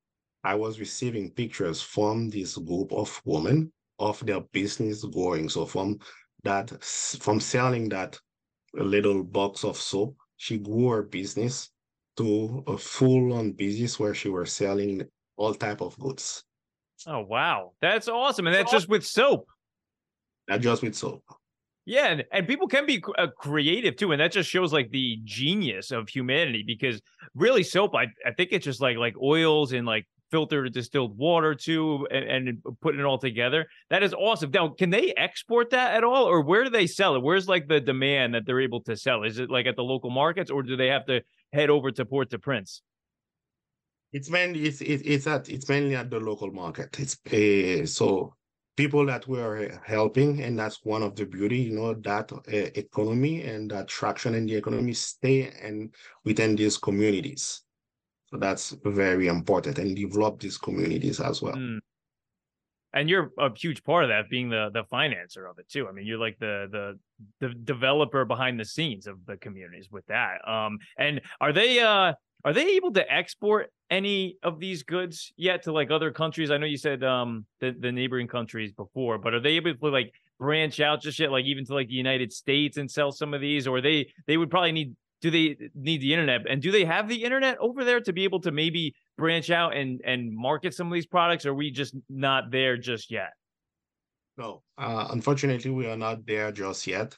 I 0.44 0.54
was 0.54 0.80
receiving 0.80 1.30
pictures 1.30 1.82
from 1.82 2.30
this 2.30 2.56
group 2.56 2.92
of 2.92 3.20
women 3.24 3.72
of 3.98 4.24
their 4.24 4.40
business 4.40 5.04
growing. 5.04 5.48
So 5.48 5.66
from 5.66 5.98
that, 6.44 6.70
from 6.82 7.40
selling 7.40 7.90
that 7.90 8.18
little 8.74 9.22
box 9.22 9.64
of 9.64 9.76
soap, 9.76 10.16
she 10.36 10.58
grew 10.58 10.88
her 10.88 11.02
business 11.02 11.70
to 12.16 12.62
a 12.66 12.76
full-on 12.76 13.52
business 13.52 13.98
where 13.98 14.14
she 14.14 14.28
was 14.28 14.52
selling 14.52 15.06
all 15.36 15.54
type 15.54 15.80
of 15.80 15.98
goods. 15.98 16.44
Oh 17.06 17.20
wow, 17.20 17.72
that's 17.80 18.08
awesome, 18.08 18.46
and 18.46 18.54
that's 18.54 18.70
just 18.70 18.88
with 18.88 19.06
soap. 19.06 19.46
Not 20.48 20.60
just 20.60 20.82
with 20.82 20.94
soap. 20.94 21.24
Yeah, 21.86 22.08
and, 22.08 22.24
and 22.30 22.46
people 22.46 22.68
can 22.68 22.84
be 22.84 23.02
uh, 23.16 23.28
creative 23.38 23.96
too, 23.96 24.12
and 24.12 24.20
that 24.20 24.32
just 24.32 24.50
shows 24.50 24.72
like 24.72 24.90
the 24.90 25.18
genius 25.24 25.92
of 25.92 26.08
humanity. 26.08 26.62
Because 26.66 27.00
really, 27.34 27.62
soap, 27.62 27.94
I 27.94 28.08
I 28.26 28.32
think 28.36 28.50
it's 28.52 28.64
just 28.64 28.82
like 28.82 28.98
like 28.98 29.14
oils 29.20 29.72
and 29.72 29.86
like 29.86 30.06
filtered 30.30 30.72
distilled 30.72 31.16
water 31.16 31.54
too, 31.54 32.06
and, 32.10 32.48
and 32.48 32.62
putting 32.80 33.00
it 33.00 33.04
all 33.04 33.18
together. 33.18 33.66
That 33.90 34.02
is 34.02 34.14
awesome. 34.14 34.50
Now, 34.52 34.68
can 34.68 34.90
they 34.90 35.12
export 35.16 35.70
that 35.70 35.94
at 35.94 36.04
all, 36.04 36.24
or 36.24 36.40
where 36.42 36.64
do 36.64 36.70
they 36.70 36.86
sell 36.86 37.14
it? 37.16 37.22
Where's 37.22 37.48
like 37.48 37.68
the 37.68 37.80
demand 37.80 38.34
that 38.34 38.46
they're 38.46 38.60
able 38.60 38.82
to 38.82 38.96
sell? 38.96 39.24
Is 39.24 39.38
it 39.38 39.50
like 39.50 39.66
at 39.66 39.76
the 39.76 39.82
local 39.82 40.10
markets, 40.10 40.50
or 40.50 40.62
do 40.62 40.76
they 40.76 40.88
have 40.88 41.06
to 41.06 41.22
head 41.52 41.70
over 41.70 41.90
to 41.90 42.04
Port-au-Prince? 42.04 42.82
It's 44.12 44.28
mainly 44.28 44.64
it's 44.64 44.80
it's 44.80 45.26
at 45.26 45.48
it's 45.48 45.68
mainly 45.68 45.94
at 45.94 46.10
the 46.10 46.18
local 46.18 46.50
market. 46.50 46.98
It's 46.98 47.16
uh, 47.32 47.86
so 47.86 48.34
people 48.76 49.06
that 49.06 49.28
we 49.28 49.38
are 49.38 49.80
helping, 49.84 50.42
and 50.42 50.58
that's 50.58 50.80
one 50.84 51.02
of 51.02 51.14
the 51.14 51.26
beauty, 51.26 51.58
you 51.58 51.76
know, 51.76 51.94
that 51.94 52.32
uh, 52.32 52.38
economy 52.74 53.42
and 53.42 53.70
that 53.70 53.88
traction 53.88 54.34
in 54.34 54.46
the 54.46 54.54
economy 54.54 54.94
stay 54.94 55.52
and 55.62 55.94
within 56.24 56.56
these 56.56 56.76
communities. 56.76 57.62
That's 58.32 58.76
very 58.84 59.26
important, 59.26 59.78
and 59.78 59.96
develop 59.96 60.40
these 60.40 60.56
communities 60.56 61.20
as 61.20 61.42
well. 61.42 61.54
Mm. 61.54 61.78
And 62.92 63.08
you're 63.08 63.30
a 63.38 63.50
huge 63.56 63.84
part 63.84 64.04
of 64.04 64.10
that, 64.10 64.28
being 64.28 64.50
the 64.50 64.70
the 64.72 64.84
financer 64.84 65.48
of 65.48 65.58
it 65.58 65.68
too. 65.68 65.86
I 65.88 65.92
mean, 65.92 66.06
you're 66.06 66.18
like 66.18 66.38
the 66.38 66.68
the 66.70 66.98
the 67.40 67.54
developer 67.54 68.24
behind 68.24 68.58
the 68.58 68.64
scenes 68.64 69.06
of 69.06 69.24
the 69.26 69.36
communities 69.36 69.88
with 69.90 70.06
that. 70.06 70.46
Um, 70.48 70.78
and 70.98 71.20
are 71.40 71.52
they 71.52 71.80
uh 71.80 72.14
are 72.44 72.52
they 72.52 72.66
able 72.76 72.92
to 72.92 73.12
export 73.12 73.70
any 73.90 74.36
of 74.42 74.58
these 74.58 74.82
goods 74.82 75.32
yet 75.36 75.64
to 75.64 75.72
like 75.72 75.90
other 75.90 76.10
countries? 76.10 76.50
I 76.50 76.56
know 76.56 76.66
you 76.66 76.78
said 76.78 77.04
um 77.04 77.46
the, 77.60 77.74
the 77.78 77.92
neighboring 77.92 78.28
countries 78.28 78.72
before, 78.72 79.18
but 79.18 79.34
are 79.34 79.40
they 79.40 79.56
able 79.56 79.74
to 79.74 79.88
like 79.88 80.12
branch 80.38 80.80
out 80.80 81.02
just 81.02 81.18
yet, 81.18 81.30
like 81.30 81.44
even 81.44 81.64
to 81.66 81.74
like 81.74 81.88
the 81.88 81.94
United 81.94 82.32
States 82.32 82.76
and 82.76 82.90
sell 82.90 83.12
some 83.12 83.34
of 83.34 83.40
these? 83.40 83.66
Or 83.66 83.80
they 83.80 84.10
they 84.26 84.36
would 84.36 84.50
probably 84.50 84.72
need 84.72 84.96
do 85.20 85.30
they 85.30 85.56
need 85.74 86.00
the 86.00 86.12
internet? 86.12 86.42
And 86.48 86.62
do 86.62 86.70
they 86.70 86.84
have 86.84 87.08
the 87.08 87.22
internet 87.22 87.58
over 87.58 87.84
there 87.84 88.00
to 88.00 88.12
be 88.12 88.24
able 88.24 88.40
to 88.40 88.50
maybe 88.50 88.94
branch 89.16 89.50
out 89.50 89.76
and 89.76 90.00
and 90.04 90.34
market 90.34 90.74
some 90.74 90.86
of 90.86 90.92
these 90.92 91.06
products? 91.06 91.46
Are 91.46 91.54
we 91.54 91.70
just 91.70 91.94
not 92.08 92.50
there 92.50 92.76
just 92.76 93.10
yet? 93.10 93.32
No, 94.36 94.62
uh, 94.78 95.08
unfortunately, 95.10 95.70
we 95.70 95.86
are 95.86 95.96
not 95.96 96.24
there 96.26 96.50
just 96.52 96.86
yet 96.86 97.16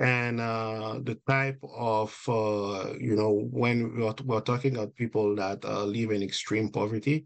and 0.00 0.40
uh, 0.40 0.98
the 1.02 1.18
type 1.28 1.58
of 1.62 2.18
uh, 2.28 2.92
you 2.98 3.14
know 3.14 3.46
when 3.50 3.94
we're, 3.98 4.14
we're 4.24 4.40
talking 4.40 4.74
about 4.74 4.94
people 4.94 5.36
that 5.36 5.62
uh, 5.64 5.84
live 5.84 6.10
in 6.10 6.22
extreme 6.22 6.70
poverty 6.70 7.24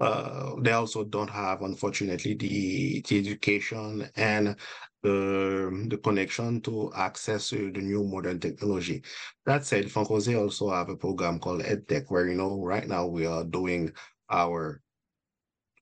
uh, 0.00 0.54
they 0.60 0.72
also 0.72 1.04
don't 1.04 1.30
have 1.30 1.62
unfortunately 1.62 2.34
the, 2.34 3.02
the 3.06 3.18
education 3.18 4.08
and 4.16 4.56
the, 5.02 5.86
the 5.90 5.98
connection 5.98 6.60
to 6.62 6.92
access 6.94 7.50
the 7.50 7.70
new 7.70 8.04
modern 8.04 8.40
technology. 8.40 9.02
That 9.44 9.64
said 9.64 9.86
Fonkoze 9.86 10.38
also 10.38 10.70
have 10.70 10.88
a 10.88 10.96
program 10.96 11.38
called 11.38 11.62
edtech 11.62 12.04
where 12.08 12.28
you 12.28 12.36
know 12.36 12.62
right 12.62 12.86
now 12.86 13.06
we 13.06 13.26
are 13.26 13.44
doing 13.44 13.92
our 14.30 14.80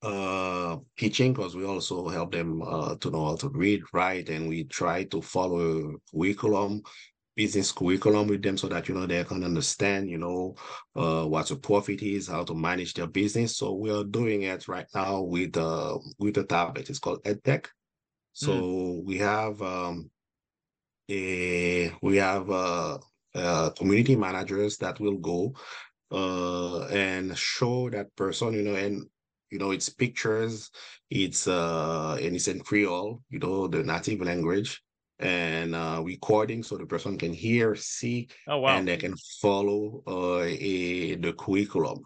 uh, 0.03 0.79
teaching 0.97 1.33
because 1.33 1.55
we 1.55 1.65
also 1.65 2.09
help 2.09 2.33
them 2.33 2.63
uh, 2.63 2.97
to 2.97 3.11
know 3.11 3.27
how 3.27 3.37
to 3.37 3.49
read, 3.51 3.83
write, 3.93 4.29
and 4.31 4.49
we 4.49 4.65
try 4.65 5.05
to 5.05 5.21
follow 5.21 5.95
curriculum, 6.11 6.83
business 7.41 7.73
curriculum 7.73 8.27
with 8.29 8.43
them 8.43 8.59
so 8.59 8.69
that 8.69 8.87
you 8.87 8.95
know 8.95 9.07
they 9.07 9.25
can 9.25 9.43
understand, 9.51 10.11
you 10.11 10.19
know, 10.19 10.55
uh, 10.95 11.25
what 11.25 11.51
a 11.51 11.57
profit 11.57 12.03
is, 12.03 12.29
how 12.29 12.45
to 12.45 12.55
manage 12.55 12.93
their 12.93 13.07
business. 13.07 13.57
So 13.57 13.73
we 13.73 13.89
are 13.91 14.05
doing 14.05 14.43
it 14.43 14.69
right 14.69 14.91
now 14.95 15.23
with 15.23 15.57
uh 15.57 15.97
with 16.19 16.37
a 16.37 16.45
tablet. 16.45 16.91
It's 16.91 16.99
called 16.99 17.25
EdTech. 17.25 17.65
So 18.35 18.53
mm. 18.53 19.05
we 19.09 19.17
have 19.19 19.63
um, 19.63 20.11
a 21.09 21.91
we 22.03 22.17
have 22.19 22.51
uh, 22.51 22.99
uh, 23.35 23.71
community 23.71 24.17
managers 24.17 24.77
that 24.79 25.01
will 25.01 25.19
go 25.33 25.55
uh, 26.13 26.85
and 26.89 27.37
show 27.39 27.89
that 27.89 28.15
person, 28.17 28.53
you 28.53 28.65
know, 28.69 28.75
and 28.75 29.07
you 29.51 29.59
know, 29.59 29.71
it's 29.71 29.89
pictures, 29.89 30.71
it's 31.09 31.49
uh 31.49 32.19
and 32.23 32.37
it's 32.37 32.49
in 32.49 32.61
Creole, 32.61 33.23
you 33.31 33.39
know, 33.39 33.67
the 33.67 33.83
native 33.83 34.21
language, 34.21 34.83
and 35.21 35.75
uh 35.75 36.03
recording 36.05 36.63
so 36.63 36.77
the 36.77 36.87
person 36.87 37.17
can 37.19 37.33
hear, 37.33 37.77
see, 37.77 38.29
oh, 38.49 38.59
wow. 38.59 38.77
and 38.77 38.89
they 38.89 38.97
can 38.97 39.15
follow 39.41 40.03
uh 40.07 40.43
a, 40.43 41.15
the 41.17 41.33
curriculum. 41.35 42.03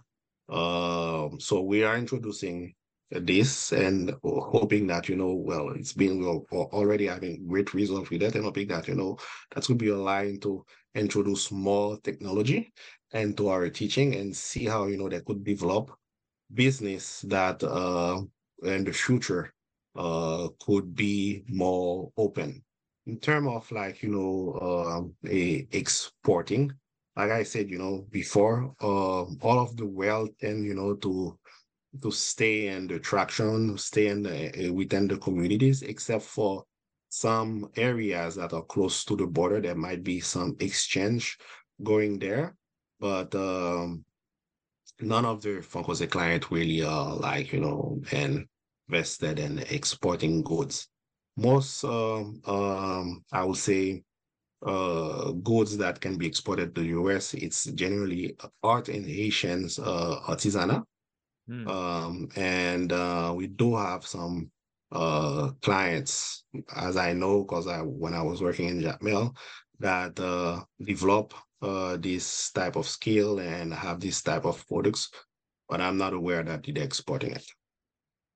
Um, 0.49 1.40
so 1.40 1.62
we 1.62 1.85
are 1.85 1.97
introducing 1.97 2.75
this 3.11 3.73
and 3.73 4.14
hoping 4.25 4.87
that 4.88 5.09
you 5.09 5.16
know 5.16 5.33
well 5.33 5.71
it's 5.71 5.92
been 5.92 6.21
we're 6.21 6.64
already 6.64 7.06
having 7.06 7.47
great 7.47 7.73
results 7.75 8.11
with 8.11 8.21
that 8.21 8.35
and 8.35 8.44
hoping 8.44 8.66
that 8.68 8.88
you 8.88 8.94
know 8.94 9.16
that 9.54 9.68
will 9.68 9.76
be 9.76 9.88
aligned 9.88 10.42
to 10.42 10.64
introduce 10.94 11.52
more 11.52 11.99
technology 12.00 12.73
into 13.12 13.49
our 13.49 13.68
teaching 13.68 14.14
and 14.16 14.35
see 14.35 14.64
how 14.64 14.87
you 14.87 14.97
know 14.97 15.09
they 15.09 15.21
could 15.21 15.44
develop 15.44 15.92
business 16.52 17.21
that 17.23 17.62
uh, 17.62 18.21
in 18.62 18.85
the 18.85 18.92
future 18.92 19.52
uh, 19.97 20.49
could 20.61 20.94
be 20.94 21.44
more 21.49 22.11
open 22.16 22.62
in 23.06 23.18
terms 23.18 23.49
of 23.49 23.70
like 23.73 24.02
you 24.02 24.08
know 24.08 24.58
uh, 24.61 25.28
a 25.28 25.66
exporting 25.73 26.73
like 27.16 27.30
i 27.30 27.42
said 27.42 27.70
you 27.70 27.78
know 27.78 28.06
before 28.11 28.75
uh, 28.80 29.23
all 29.42 29.58
of 29.58 29.76
the 29.76 29.87
wealth 29.87 30.34
and 30.42 30.64
you 30.64 30.75
know 30.75 30.94
to 30.94 31.38
to 32.02 32.11
stay 32.11 32.68
in 32.68 32.87
the 32.88 32.99
traction 32.99 33.78
stay 33.78 34.08
in 34.08 34.23
the, 34.23 34.68
uh, 34.68 34.73
within 34.73 35.06
the 35.06 35.16
communities 35.18 35.82
except 35.82 36.25
for 36.25 36.64
some 37.14 37.70
areas 37.76 38.34
that 38.34 38.52
are 38.52 38.64
close 38.64 39.04
to 39.04 39.14
the 39.14 39.25
border, 39.26 39.61
there 39.61 39.76
might 39.76 40.02
be 40.02 40.18
some 40.18 40.56
exchange 40.58 41.38
going 41.80 42.18
there, 42.18 42.56
but 42.99 43.32
um, 43.37 44.04
none 45.00 45.25
of 45.25 45.40
the 45.40 45.62
Funko 45.62 46.11
client 46.11 46.50
really 46.50 46.82
are 46.82 47.14
like, 47.14 47.52
you 47.52 47.61
know, 47.61 48.02
invested 48.88 49.38
in 49.38 49.61
exporting 49.70 50.42
goods. 50.42 50.88
Most, 51.37 51.85
um, 51.85 52.41
um, 52.47 53.25
I 53.33 53.45
would 53.45 53.57
say, 53.57 54.03
uh, 54.64 55.33
goods 55.33 55.76
that 55.76 56.00
can 56.00 56.17
be 56.17 56.26
exported 56.26 56.75
to 56.75 56.81
the 56.81 56.88
US, 56.88 57.35
it's 57.35 57.64
generally 57.64 58.37
art 58.62 58.88
and 58.88 59.05
Haitians 59.05 59.79
uh, 59.79 60.21
artisanal. 60.29 60.85
Hmm. 61.47 61.69
Um, 61.69 62.29
and 62.37 62.93
uh, 62.93 63.35
we 63.37 63.49
do 63.49 63.76
have 63.76 64.07
some 64.07 64.50
uh, 64.91 65.50
clients, 65.61 66.45
as 66.75 66.97
I 66.97 67.12
know, 67.12 67.43
because 67.43 67.67
I 67.67 67.81
when 67.81 68.14
I 68.14 68.23
was 68.23 68.41
working 68.41 68.69
in 68.69 68.81
Jacmel, 68.81 69.37
that 69.81 70.19
uh, 70.19 70.62
develop 70.83 71.35
uh, 71.61 71.97
this 71.99 72.50
type 72.53 72.76
of 72.76 72.87
skill 72.88 73.41
and 73.41 73.75
have 73.75 74.00
this 74.00 74.23
type 74.23 74.45
of 74.45 74.67
products, 74.69 75.11
but 75.69 75.81
I'm 75.81 75.99
not 75.99 76.12
aware 76.12 76.43
that 76.43 76.64
they're 76.64 76.85
exporting 76.85 77.33
it. 77.33 77.45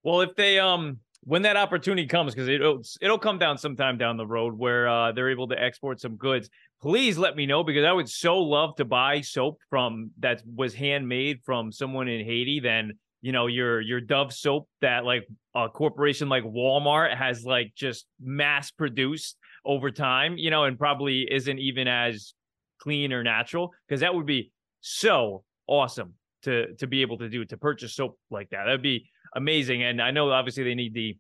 Well, 0.02 0.20
if 0.20 0.34
they 0.36 0.58
um 0.58 0.98
when 1.28 1.42
that 1.42 1.58
opportunity 1.58 2.06
comes, 2.06 2.34
because 2.34 2.48
it'll 2.48 2.80
it'll 3.02 3.18
come 3.18 3.38
down 3.38 3.58
sometime 3.58 3.98
down 3.98 4.16
the 4.16 4.26
road 4.26 4.56
where 4.56 4.88
uh, 4.88 5.12
they're 5.12 5.28
able 5.28 5.46
to 5.48 5.62
export 5.62 6.00
some 6.00 6.16
goods. 6.16 6.48
Please 6.80 7.18
let 7.18 7.36
me 7.36 7.44
know 7.44 7.62
because 7.62 7.84
I 7.84 7.92
would 7.92 8.08
so 8.08 8.38
love 8.38 8.76
to 8.76 8.86
buy 8.86 9.20
soap 9.20 9.58
from 9.68 10.10
that 10.20 10.42
was 10.56 10.72
handmade 10.72 11.40
from 11.44 11.70
someone 11.70 12.08
in 12.08 12.24
Haiti. 12.24 12.60
Then 12.60 12.94
you 13.20 13.32
know 13.32 13.46
your 13.46 13.82
your 13.82 14.00
Dove 14.00 14.32
soap 14.32 14.70
that 14.80 15.04
like 15.04 15.28
a 15.54 15.68
corporation 15.68 16.30
like 16.30 16.44
Walmart 16.44 17.14
has 17.14 17.44
like 17.44 17.74
just 17.76 18.06
mass 18.18 18.70
produced 18.70 19.36
over 19.66 19.90
time, 19.90 20.38
you 20.38 20.48
know, 20.48 20.64
and 20.64 20.78
probably 20.78 21.28
isn't 21.30 21.58
even 21.58 21.88
as 21.88 22.32
clean 22.80 23.12
or 23.12 23.22
natural 23.22 23.74
because 23.86 24.00
that 24.00 24.14
would 24.14 24.24
be 24.24 24.50
so 24.80 25.44
awesome 25.66 26.14
to 26.44 26.74
to 26.76 26.86
be 26.86 27.02
able 27.02 27.18
to 27.18 27.28
do 27.28 27.44
to 27.44 27.58
purchase 27.58 27.94
soap 27.94 28.18
like 28.30 28.48
that. 28.48 28.64
That'd 28.64 28.80
be 28.80 29.10
amazing. 29.34 29.82
And 29.82 30.00
I 30.00 30.10
know 30.10 30.30
obviously 30.30 30.64
they 30.64 30.74
need 30.74 30.94
the 30.94 31.16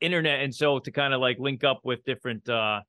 internet 0.00 0.40
and 0.40 0.54
so 0.54 0.78
to 0.78 0.90
kind 0.90 1.12
of 1.12 1.20
like 1.20 1.38
link 1.38 1.62
up 1.62 1.80
with 1.84 2.02
different 2.04 2.48
uh 2.48 2.80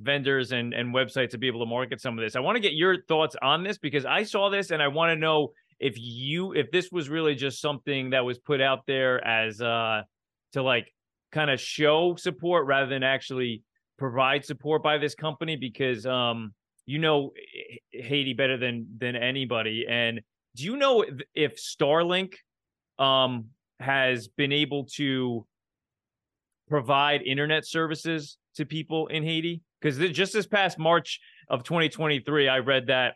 vendors 0.00 0.52
and 0.52 0.72
and 0.72 0.94
websites 0.94 1.30
to 1.30 1.38
be 1.38 1.46
able 1.46 1.60
to 1.60 1.66
market 1.66 2.00
some 2.00 2.18
of 2.18 2.24
this. 2.24 2.36
I 2.36 2.40
want 2.40 2.56
to 2.56 2.60
get 2.60 2.74
your 2.74 3.02
thoughts 3.02 3.36
on 3.42 3.62
this 3.62 3.78
because 3.78 4.04
I 4.04 4.24
saw 4.24 4.50
this 4.50 4.70
and 4.70 4.82
I 4.82 4.88
want 4.88 5.10
to 5.10 5.16
know 5.16 5.52
if 5.80 5.94
you 5.96 6.52
if 6.52 6.70
this 6.70 6.90
was 6.90 7.08
really 7.08 7.34
just 7.34 7.60
something 7.60 8.10
that 8.10 8.24
was 8.24 8.38
put 8.38 8.60
out 8.60 8.86
there 8.86 9.24
as 9.24 9.60
uh 9.60 10.02
to 10.52 10.62
like 10.62 10.92
kind 11.32 11.50
of 11.50 11.60
show 11.60 12.14
support 12.16 12.66
rather 12.66 12.86
than 12.86 13.02
actually 13.02 13.62
provide 13.98 14.44
support 14.44 14.82
by 14.82 14.98
this 14.98 15.14
company 15.14 15.56
because 15.56 16.06
um 16.06 16.52
you 16.86 16.98
know 16.98 17.32
Haiti 17.92 18.34
better 18.34 18.56
than 18.56 18.86
than 18.98 19.16
anybody 19.16 19.86
and 19.88 20.20
do 20.56 20.64
you 20.64 20.76
know 20.76 21.04
if 21.34 21.56
Starlink 21.56 22.34
um 22.98 23.46
has 23.80 24.28
been 24.28 24.52
able 24.52 24.84
to 24.96 25.46
provide 26.68 27.22
internet 27.22 27.66
services 27.66 28.38
to 28.56 28.64
people 28.64 29.08
in 29.08 29.22
Haiti 29.22 29.60
because 29.80 29.98
just 30.12 30.32
this 30.32 30.46
past 30.46 30.78
March 30.78 31.20
of 31.48 31.62
2023 31.64 32.48
I 32.48 32.58
read 32.58 32.86
that 32.86 33.14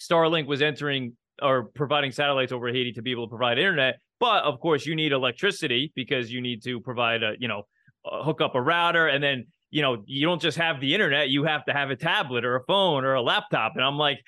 Starlink 0.00 0.46
was 0.46 0.62
entering 0.62 1.16
or 1.42 1.64
providing 1.64 2.12
satellites 2.12 2.52
over 2.52 2.68
Haiti 2.68 2.92
to 2.92 3.02
be 3.02 3.10
able 3.10 3.26
to 3.26 3.30
provide 3.30 3.58
internet. 3.58 3.98
But 4.20 4.44
of 4.44 4.60
course, 4.60 4.86
you 4.86 4.94
need 4.94 5.12
electricity 5.12 5.92
because 5.94 6.32
you 6.32 6.40
need 6.40 6.62
to 6.64 6.80
provide 6.80 7.22
a, 7.22 7.34
you 7.38 7.48
know, 7.48 7.64
hook 8.04 8.40
up 8.40 8.54
a 8.54 8.60
router 8.60 9.08
and 9.08 9.22
then, 9.22 9.46
you 9.70 9.82
know, 9.82 10.02
you 10.06 10.26
don't 10.26 10.40
just 10.40 10.56
have 10.56 10.80
the 10.80 10.94
internet, 10.94 11.30
you 11.30 11.44
have 11.44 11.64
to 11.64 11.72
have 11.72 11.90
a 11.90 11.96
tablet 11.96 12.44
or 12.44 12.56
a 12.56 12.64
phone 12.64 13.04
or 13.04 13.14
a 13.14 13.22
laptop. 13.22 13.72
And 13.74 13.84
I'm 13.84 13.98
like 13.98 14.18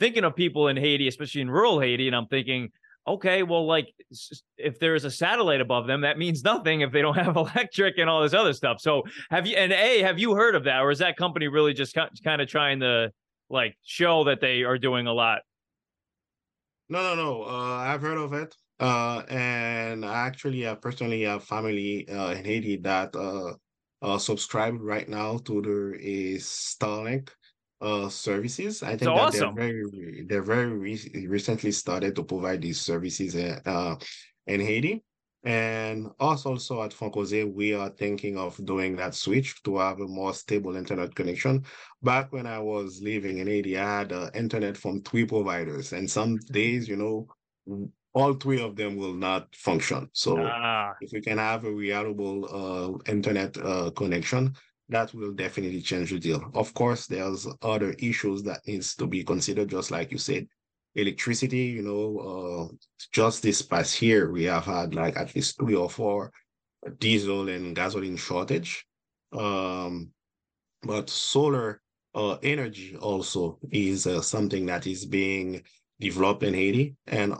thinking 0.00 0.24
of 0.24 0.34
people 0.34 0.68
in 0.68 0.76
Haiti, 0.76 1.06
especially 1.06 1.42
in 1.42 1.50
rural 1.50 1.80
Haiti, 1.80 2.06
and 2.08 2.16
I'm 2.16 2.26
thinking, 2.26 2.70
okay, 3.06 3.42
well, 3.42 3.66
like 3.66 3.92
if 4.56 4.78
there's 4.78 5.04
a 5.04 5.10
satellite 5.10 5.60
above 5.60 5.86
them, 5.86 6.02
that 6.02 6.18
means 6.18 6.42
nothing 6.42 6.80
if 6.80 6.92
they 6.92 7.02
don't 7.02 7.16
have 7.24 7.36
electric 7.36 7.98
and 7.98 8.08
all 8.10 8.22
this 8.22 8.34
other 8.34 8.52
stuff. 8.52 8.80
So 8.80 9.02
have 9.30 9.46
you, 9.46 9.56
and 9.56 9.72
A, 9.72 10.02
have 10.02 10.18
you 10.18 10.34
heard 10.34 10.54
of 10.54 10.64
that? 10.64 10.80
Or 10.80 10.90
is 10.90 10.98
that 10.98 11.16
company 11.16 11.48
really 11.48 11.74
just 11.74 11.96
kind 12.24 12.42
of 12.42 12.48
trying 12.48 12.80
to 12.80 13.12
like 13.48 13.76
show 13.84 14.24
that 14.24 14.40
they 14.40 14.62
are 14.62 14.78
doing 14.78 15.06
a 15.06 15.12
lot 15.12 15.40
no, 16.88 17.02
no, 17.02 17.14
no. 17.16 17.42
Uh, 17.42 17.76
I've 17.78 18.00
heard 18.00 18.18
of 18.18 18.32
it. 18.32 18.54
Uh, 18.78 19.22
and 19.28 20.04
I 20.04 20.26
actually 20.26 20.60
have 20.62 20.80
personally 20.80 21.22
have 21.22 21.44
family 21.44 22.08
uh, 22.08 22.30
in 22.32 22.44
Haiti 22.44 22.76
that 22.76 23.16
uh, 23.16 23.54
uh 24.02 24.18
subscribe 24.18 24.76
right 24.80 25.08
now 25.08 25.38
to 25.38 25.62
the 25.62 25.78
uh, 25.96 26.38
Starlink 26.38 27.30
uh 27.80 28.08
services. 28.08 28.82
I 28.82 28.90
think 28.90 29.02
that 29.02 29.10
awesome. 29.10 29.54
they're 29.54 29.68
very 29.68 30.26
they're 30.28 30.42
very 30.42 30.72
re- 30.72 31.26
recently 31.28 31.72
started 31.72 32.16
to 32.16 32.24
provide 32.24 32.62
these 32.62 32.80
services 32.80 33.34
in, 33.34 33.60
uh 33.66 33.96
in 34.46 34.60
Haiti. 34.60 35.04
And 35.44 36.08
us 36.18 36.44
also 36.44 36.82
at 36.82 36.90
Fonkoze, 36.90 37.54
we 37.54 37.72
are 37.72 37.90
thinking 37.90 38.36
of 38.36 38.58
doing 38.64 38.96
that 38.96 39.14
switch 39.14 39.62
to 39.62 39.78
have 39.78 40.00
a 40.00 40.08
more 40.08 40.34
stable 40.34 40.74
internet 40.74 41.14
connection. 41.14 41.64
Back 42.02 42.32
when 42.32 42.48
I 42.48 42.58
was 42.58 43.00
living 43.00 43.38
in 43.38 43.46
Haiti, 43.46 43.78
I 43.78 43.98
had 43.98 44.12
uh, 44.12 44.28
internet 44.34 44.76
from 44.76 45.02
three 45.02 45.24
providers, 45.24 45.92
and 45.92 46.10
some 46.10 46.38
days, 46.50 46.88
you 46.88 46.96
know, 46.96 47.28
all 48.12 48.32
three 48.34 48.60
of 48.60 48.74
them 48.74 48.96
will 48.96 49.14
not 49.14 49.54
function. 49.54 50.10
So 50.14 50.36
ah. 50.40 50.94
if 51.00 51.12
we 51.12 51.20
can 51.20 51.38
have 51.38 51.64
a 51.64 51.70
reliable 51.70 52.38
uh, 52.50 53.12
internet 53.12 53.56
uh, 53.58 53.90
connection, 53.90 54.52
that 54.88 55.12
will 55.14 55.32
definitely 55.32 55.82
change 55.82 56.10
the 56.10 56.18
deal. 56.18 56.50
Of 56.54 56.72
course, 56.74 57.06
there's 57.06 57.46
other 57.62 57.92
issues 57.98 58.42
that 58.44 58.66
needs 58.66 58.94
to 58.96 59.06
be 59.06 59.24
considered, 59.24 59.68
just 59.68 59.90
like 59.90 60.12
you 60.12 60.18
said 60.18 60.46
electricity, 60.96 61.66
you 61.66 61.82
know, 61.82 62.18
uh, 62.18 62.74
just 63.12 63.42
this 63.42 63.62
past 63.62 64.00
year, 64.02 64.32
we 64.32 64.44
have 64.44 64.64
had 64.64 64.94
like 64.94 65.16
at 65.16 65.34
least 65.34 65.58
three 65.58 65.74
or 65.74 65.90
four 65.90 66.32
diesel 66.98 67.48
and 67.48 67.76
gasoline 67.76 68.16
shortage. 68.16 68.86
Um, 69.32 70.10
but 70.82 71.10
solar 71.10 71.82
uh, 72.14 72.36
energy 72.42 72.96
also 72.96 73.58
is 73.70 74.06
uh, 74.06 74.22
something 74.22 74.66
that 74.66 74.86
is 74.86 75.04
being 75.04 75.62
developed 76.00 76.42
in 76.42 76.54
Haiti. 76.54 76.96
And 77.06 77.34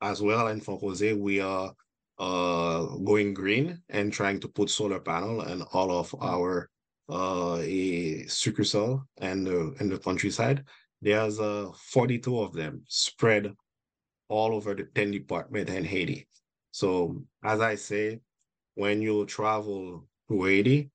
as 0.00 0.22
well 0.22 0.48
in 0.48 0.60
Fonkoze, 0.60 1.18
we 1.18 1.40
are 1.40 1.72
uh, 2.18 2.86
going 3.04 3.34
green 3.34 3.82
and 3.90 4.12
trying 4.12 4.40
to 4.40 4.48
put 4.48 4.70
solar 4.70 5.00
panel 5.00 5.42
and 5.42 5.62
all 5.72 5.90
of 5.90 6.14
our 6.20 6.70
a 7.10 8.24
succursal 8.26 9.04
and 9.20 9.48
uh, 9.48 9.72
in 9.80 9.88
the 9.88 9.98
countryside. 9.98 10.64
There's 11.00 11.40
uh, 11.40 11.70
42 11.74 12.40
of 12.40 12.52
them 12.52 12.82
spread 12.86 13.52
all 14.28 14.54
over 14.54 14.74
the 14.74 14.84
10 14.84 15.10
department 15.10 15.68
in 15.68 15.84
Haiti. 15.84 16.26
So 16.70 17.22
as 17.44 17.60
I 17.60 17.74
say, 17.74 18.20
when 18.74 19.02
you 19.02 19.26
travel 19.26 20.06
to 20.28 20.44
Haiti, 20.44 20.90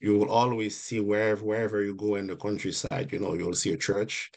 you 0.00 0.18
will 0.18 0.30
always 0.30 0.78
see 0.78 1.00
wherever 1.00 1.42
wherever 1.42 1.82
you 1.82 1.94
go 1.94 2.16
in 2.16 2.26
the 2.26 2.36
countryside, 2.36 3.10
you 3.12 3.18
know, 3.18 3.34
you'll 3.34 3.54
see 3.54 3.72
a 3.72 3.76
church, 3.76 4.30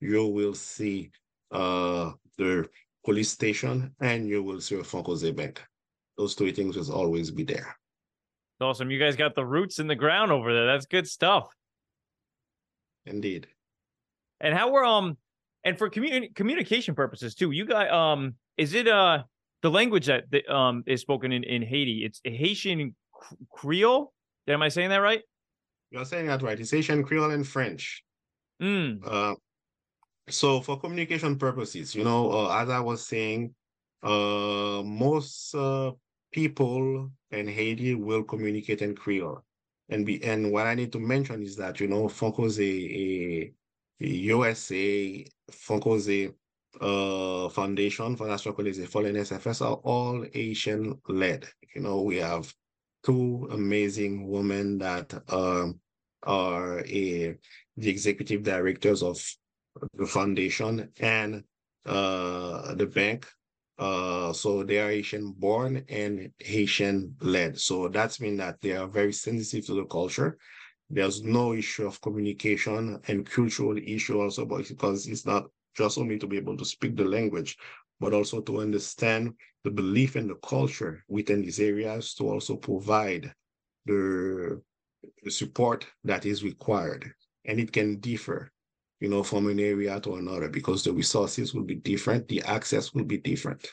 you 0.00 0.26
will 0.26 0.54
see 0.54 1.10
uh 1.50 2.12
the 2.36 2.68
police 3.04 3.30
station, 3.30 3.94
and 4.00 4.28
you 4.28 4.42
will 4.42 4.60
see 4.60 4.74
a 4.76 4.82
Fonkoze 4.82 5.34
bank. 5.34 5.62
Those 6.18 6.34
three 6.34 6.52
things 6.52 6.76
will 6.76 6.92
always 6.92 7.30
be 7.30 7.44
there. 7.44 7.76
Awesome. 8.60 8.90
You 8.90 8.98
guys 8.98 9.16
got 9.16 9.34
the 9.34 9.44
roots 9.44 9.78
in 9.78 9.86
the 9.86 9.94
ground 9.94 10.32
over 10.32 10.52
there. 10.52 10.66
That's 10.66 10.86
good 10.86 11.06
stuff. 11.06 11.48
Indeed. 13.04 13.46
And 14.40 14.54
how 14.54 14.70
we're 14.72 14.84
um 14.84 15.16
and 15.64 15.76
for 15.76 15.90
communi- 15.90 16.34
communication 16.34 16.94
purposes 16.94 17.34
too, 17.34 17.50
you 17.50 17.66
guys 17.66 17.90
um 17.90 18.34
is 18.56 18.74
it 18.74 18.88
uh 18.88 19.24
the 19.62 19.70
language 19.70 20.06
that, 20.06 20.30
that 20.30 20.48
um 20.52 20.84
is 20.86 21.00
spoken 21.00 21.32
in 21.32 21.44
in 21.44 21.62
Haiti? 21.62 22.04
It's 22.04 22.20
Haitian 22.24 22.94
Creole. 23.52 24.12
Am 24.48 24.62
I 24.62 24.68
saying 24.68 24.90
that 24.90 24.98
right? 24.98 25.22
You're 25.90 26.04
saying 26.04 26.26
that 26.26 26.42
right. 26.42 26.58
It's 26.58 26.70
Haitian 26.70 27.02
Creole 27.04 27.30
and 27.30 27.46
French. 27.46 28.02
Mm. 28.62 29.00
Uh, 29.06 29.34
so 30.28 30.60
for 30.60 30.78
communication 30.80 31.36
purposes, 31.36 31.94
you 31.94 32.04
know, 32.04 32.30
uh, 32.30 32.62
as 32.62 32.68
I 32.68 32.80
was 32.80 33.06
saying, 33.06 33.54
uh, 34.02 34.82
most 34.84 35.54
uh, 35.54 35.92
people 36.36 37.10
in 37.30 37.48
Haiti 37.48 37.94
will 37.94 38.22
communicate 38.22 38.82
in 38.82 38.94
Creole. 38.94 39.42
And 39.88 40.04
be 40.04 40.22
and 40.22 40.52
what 40.52 40.66
I 40.66 40.74
need 40.74 40.92
to 40.92 41.00
mention 41.00 41.42
is 41.42 41.56
that 41.56 41.80
you 41.80 41.88
know 41.88 42.08
Fonko's 42.08 42.58
a, 42.60 42.62
a 42.62 43.52
USA, 43.98 45.24
Fonkoze 45.50 46.34
uh, 46.80 47.48
Foundation 47.48 48.16
for 48.16 48.26
National 48.26 48.54
College 48.54 48.86
for 48.86 49.02
NSFS 49.04 49.64
are 49.64 49.76
all 49.76 50.26
Haitian 50.34 51.00
led. 51.08 51.46
You 51.74 51.80
know, 51.80 52.02
we 52.02 52.16
have 52.16 52.52
two 53.02 53.48
amazing 53.52 54.28
women 54.28 54.76
that 54.78 55.14
um, 55.28 55.80
are 56.24 56.80
a, 56.80 57.34
the 57.78 57.88
executive 57.88 58.42
directors 58.42 59.02
of 59.02 59.16
the 59.94 60.06
foundation 60.06 60.90
and 61.00 61.44
uh, 61.86 62.74
the 62.74 62.86
bank 62.86 63.26
Uh, 63.78 64.32
so 64.32 64.62
they 64.62 64.78
are 64.78 64.90
Haitian 64.90 65.32
born 65.36 65.84
and 65.88 66.30
Haitian 66.38 67.14
led. 67.20 67.60
So 67.60 67.88
that's 67.88 68.20
mean 68.20 68.36
that 68.38 68.60
they 68.60 68.72
are 68.72 68.88
very 68.88 69.12
sensitive 69.12 69.66
to 69.66 69.74
the 69.74 69.84
culture. 69.84 70.38
There's 70.88 71.22
no 71.22 71.52
issue 71.52 71.86
of 71.86 72.00
communication 72.00 73.00
and 73.08 73.28
cultural 73.28 73.76
issue 73.76 74.20
also, 74.20 74.46
because 74.46 75.06
it's 75.06 75.26
not 75.26 75.44
just 75.76 75.98
only 75.98 76.18
to 76.18 76.26
be 76.26 76.38
able 76.38 76.56
to 76.56 76.64
speak 76.64 76.96
the 76.96 77.04
language, 77.04 77.58
but 78.00 78.14
also 78.14 78.40
to 78.42 78.60
understand 78.60 79.34
the 79.64 79.70
belief 79.70 80.16
and 80.16 80.30
the 80.30 80.36
culture 80.36 81.04
within 81.08 81.42
these 81.42 81.60
areas 81.60 82.14
to 82.14 82.28
also 82.30 82.56
provide 82.56 83.32
the, 83.84 84.60
the 85.22 85.30
support 85.30 85.86
that 86.04 86.24
is 86.24 86.42
required. 86.44 87.12
And 87.44 87.60
it 87.60 87.72
can 87.72 88.00
differ 88.00 88.50
you 89.00 89.08
know, 89.08 89.22
from 89.22 89.48
an 89.48 89.60
area 89.60 90.00
to 90.00 90.16
another 90.16 90.48
because 90.48 90.84
the 90.84 90.92
resources 90.92 91.54
will 91.54 91.64
be 91.64 91.74
different, 91.74 92.28
the 92.28 92.42
access 92.42 92.94
will 92.94 93.04
be 93.04 93.18
different. 93.18 93.68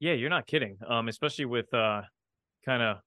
Yeah, 0.00 0.12
you're 0.12 0.30
not 0.30 0.46
kidding. 0.46 0.78
Um, 0.88 1.08
especially 1.08 1.44
with 1.44 1.72
uh, 1.74 2.02
kind 2.64 2.82
of 2.82 2.98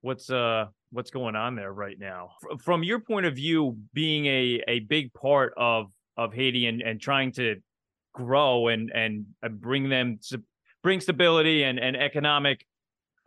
what's 0.00 0.30
uh 0.30 0.66
what's 0.90 1.10
going 1.10 1.36
on 1.36 1.56
there 1.56 1.72
right 1.72 1.98
now. 1.98 2.30
From 2.60 2.82
your 2.82 3.00
point 3.00 3.26
of 3.26 3.34
view, 3.34 3.78
being 3.92 4.26
a 4.26 4.62
a 4.68 4.80
big 4.80 5.12
part 5.14 5.54
of 5.56 5.86
of 6.16 6.34
Haiti 6.34 6.66
and 6.66 6.82
and 6.82 7.00
trying 7.00 7.32
to 7.32 7.56
grow 8.12 8.68
and 8.68 8.90
and 8.94 9.26
bring 9.60 9.88
them 9.88 10.18
bring 10.82 11.00
stability 11.00 11.64
and 11.64 11.78
and 11.78 11.96
economic 11.96 12.66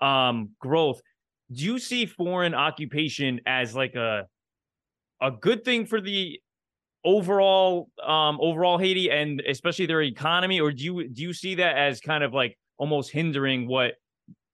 um 0.02 0.52
growth. 0.60 1.02
Do 1.52 1.64
you 1.64 1.80
see 1.80 2.06
foreign 2.06 2.54
occupation 2.54 3.42
as 3.46 3.76
like 3.76 3.96
a 3.96 4.28
a 5.22 5.32
good 5.32 5.64
thing 5.64 5.86
for 5.86 6.02
the 6.02 6.40
overall 7.04 7.90
um 8.04 8.40
overall 8.42 8.78
Haiti 8.78 9.12
and 9.12 9.42
especially 9.48 9.86
their 9.86 10.02
economy 10.02 10.60
or 10.60 10.72
do 10.72 10.84
you 10.84 11.08
do 11.08 11.22
you 11.22 11.34
see 11.34 11.56
that 11.56 11.78
as 11.78 12.02
kind 12.02 12.24
of 12.24 12.34
like 12.34 12.58
almost 12.78 13.12
hindering 13.12 13.68
what 13.68 13.94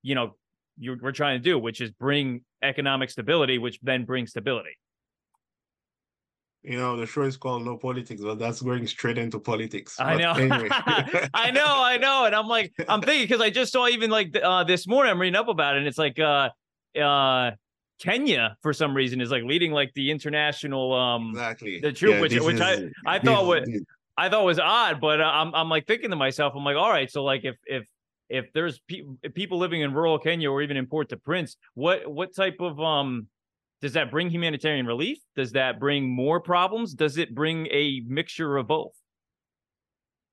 you 0.03 0.15
know 0.15 0.35
you're 0.77 0.97
we're 1.01 1.13
trying 1.13 1.39
to 1.39 1.43
do 1.43 1.57
which 1.57 1.79
is 1.79 1.91
bring 1.91 2.41
economic 2.61 3.09
stability 3.09 3.57
which 3.57 3.79
then 3.81 4.03
brings 4.03 4.31
stability? 4.31 4.71
You 6.61 6.77
know 6.77 6.97
the 6.97 7.07
show 7.07 7.23
is 7.23 7.37
called 7.37 7.63
no 7.63 7.77
politics 7.77 8.21
but 8.21 8.37
that's 8.37 8.61
going 8.61 8.85
straight 8.85 9.17
into 9.17 9.39
politics. 9.39 9.95
I 9.97 10.15
know. 10.15 10.33
anyway. 10.33 10.67
i 11.33 11.51
know 11.51 11.65
i 11.65 11.97
know 11.97 12.25
and 12.25 12.35
i'm 12.35 12.47
like 12.47 12.73
i'm 12.89 13.01
thinking 13.01 13.27
because 13.27 13.41
i 13.41 13.49
just 13.49 13.71
saw 13.71 13.87
even 13.87 14.11
like 14.11 14.37
uh 14.43 14.65
this 14.65 14.85
morning 14.87 15.11
i'm 15.11 15.21
reading 15.21 15.37
up 15.37 15.47
about 15.47 15.75
it 15.75 15.79
and 15.79 15.87
it's 15.87 15.97
like 15.97 16.19
uh 16.19 16.49
uh 16.99 17.51
Kenya 18.01 18.57
for 18.61 18.73
some 18.73 18.95
reason 18.95 19.21
is 19.21 19.31
like 19.31 19.43
leading 19.43 19.71
like 19.71 19.93
the 19.93 20.11
international 20.11 20.93
um 20.93 21.29
exactly 21.29 21.79
the 21.79 21.91
troop, 21.91 22.15
yeah, 22.15 22.21
which 22.21 22.39
which 22.39 22.55
is, 22.55 22.61
I 22.61 22.89
I 23.05 23.19
thought 23.19 23.45
was 23.45 23.69
I 24.17 24.29
thought 24.29 24.43
was 24.43 24.59
odd, 24.59 24.99
but 24.99 25.21
uh, 25.21 25.25
I'm 25.25 25.53
I'm 25.53 25.69
like 25.69 25.87
thinking 25.87 26.09
to 26.09 26.15
myself, 26.15 26.53
I'm 26.55 26.63
like, 26.63 26.77
all 26.77 26.89
right, 26.89 27.09
so 27.11 27.23
like 27.23 27.45
if 27.45 27.55
if 27.65 27.87
if 28.29 28.51
there's 28.53 28.79
pe- 28.87 29.03
people 29.33 29.57
living 29.57 29.81
in 29.81 29.93
rural 29.93 30.17
Kenya 30.17 30.49
or 30.49 30.61
even 30.61 30.77
in 30.77 30.87
Port-au-Prince, 30.87 31.57
what 31.75 32.09
what 32.11 32.35
type 32.35 32.57
of 32.59 32.79
um 32.79 33.27
does 33.81 33.93
that 33.93 34.11
bring 34.11 34.29
humanitarian 34.29 34.85
relief? 34.85 35.17
Does 35.35 35.53
that 35.53 35.79
bring 35.79 36.09
more 36.09 36.39
problems? 36.39 36.93
Does 36.93 37.17
it 37.17 37.33
bring 37.33 37.67
a 37.71 38.01
mixture 38.05 38.57
of 38.57 38.67
both? 38.67 38.93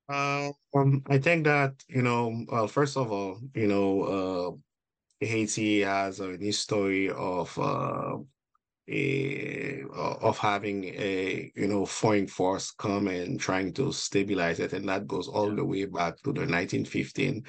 Uh, 0.07 0.51
um, 0.75 1.03
I 1.07 1.19
think 1.19 1.45
that 1.45 1.73
you 1.87 2.01
know, 2.01 2.45
well, 2.47 2.67
first 2.67 2.97
of 2.97 3.11
all, 3.11 3.39
you 3.53 3.67
know, 3.67 4.03
uh, 4.03 4.51
Haiti 5.19 5.81
has 5.81 6.19
a 6.19 6.37
history 6.37 7.09
of 7.09 7.57
uh, 7.59 8.17
a, 8.89 9.83
of 9.91 10.37
having 10.37 10.85
a 10.85 11.51
you 11.55 11.67
know 11.67 11.85
foreign 11.85 12.27
force 12.27 12.71
come 12.71 13.07
and 13.07 13.39
trying 13.39 13.73
to 13.73 13.91
stabilize 13.91 14.59
it, 14.59 14.73
and 14.73 14.87
that 14.89 15.07
goes 15.07 15.27
all 15.27 15.53
the 15.53 15.63
way 15.63 15.85
back 15.85 16.17
to 16.23 16.31
the 16.33 16.41
1915, 16.41 17.43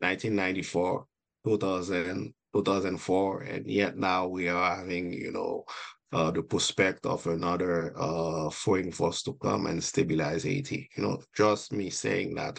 1994, 0.00 1.06
2000, 1.44 2.34
2004, 2.54 3.42
and 3.42 3.66
yet 3.66 3.96
now 3.96 4.26
we 4.26 4.48
are 4.48 4.76
having 4.76 5.12
you 5.12 5.32
know 5.32 5.64
uh, 6.12 6.30
the 6.30 6.42
prospect 6.42 7.04
of 7.06 7.26
another 7.26 7.92
uh, 7.98 8.48
foreign 8.50 8.92
force 8.92 9.22
to 9.22 9.34
come 9.34 9.66
and 9.66 9.82
stabilize 9.82 10.44
Haiti. 10.44 10.88
You 10.96 11.02
know, 11.02 11.22
just 11.36 11.72
me 11.72 11.90
saying 11.90 12.36
that 12.36 12.58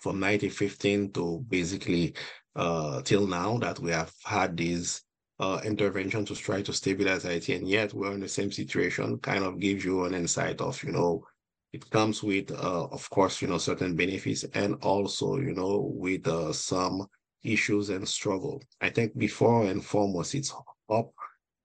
from 0.00 0.20
1915 0.20 1.12
to 1.12 1.44
basically 1.48 2.14
uh, 2.56 3.02
till 3.02 3.26
now 3.26 3.58
that 3.58 3.78
we 3.78 3.90
have 3.90 4.12
had 4.24 4.56
these 4.56 5.02
uh, 5.40 5.60
intervention 5.64 6.24
to 6.24 6.34
try 6.34 6.62
to 6.62 6.72
stabilize 6.72 7.22
Haiti, 7.22 7.54
and 7.54 7.68
yet 7.68 7.94
we're 7.94 8.12
in 8.12 8.20
the 8.20 8.28
same 8.28 8.50
situation, 8.50 9.18
kind 9.18 9.44
of 9.44 9.60
gives 9.60 9.84
you 9.84 10.04
an 10.04 10.14
insight 10.14 10.60
of, 10.60 10.82
you 10.82 10.92
know, 10.92 11.24
it 11.72 11.88
comes 11.90 12.22
with, 12.22 12.50
uh, 12.50 12.86
of 12.86 13.08
course, 13.10 13.42
you 13.42 13.48
know, 13.48 13.58
certain 13.58 13.94
benefits 13.94 14.44
and 14.54 14.76
also, 14.82 15.36
you 15.36 15.52
know, 15.52 15.92
with 15.94 16.26
uh, 16.26 16.52
some 16.52 17.06
issues 17.44 17.90
and 17.90 18.08
struggle. 18.08 18.62
I 18.80 18.90
think 18.90 19.16
before 19.16 19.66
and 19.66 19.84
foremost, 19.84 20.34
it's 20.34 20.52
up 20.90 21.10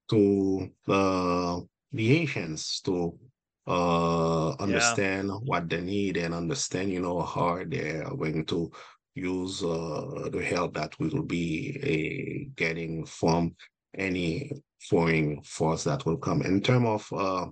to 0.10 0.70
uh, 0.88 1.62
the 1.92 2.08
Haitians 2.08 2.82
to 2.82 3.18
uh, 3.66 4.52
understand 4.56 5.30
yeah. 5.30 5.36
what 5.36 5.70
they 5.70 5.82
need 5.82 6.18
and 6.18 6.34
understand, 6.34 6.92
you 6.92 7.00
know, 7.00 7.22
how 7.22 7.64
they 7.66 8.02
are 8.02 8.16
going 8.16 8.46
to 8.48 8.72
use 9.16 9.64
uh, 9.64 10.30
the 10.32 10.44
help 10.44 10.74
that 10.74 10.98
we 11.00 11.10
will 11.10 11.24
be 11.24 12.48
uh, 12.48 12.52
getting 12.56 13.06
from 13.06 13.56
any 13.98 14.52
foreign 14.90 15.42
force 15.44 15.84
that 15.84 16.06
will 16.06 16.18
come. 16.18 16.42
In 16.42 16.62
terms 16.62 16.88
of 16.88 17.20
uh, 17.20 17.46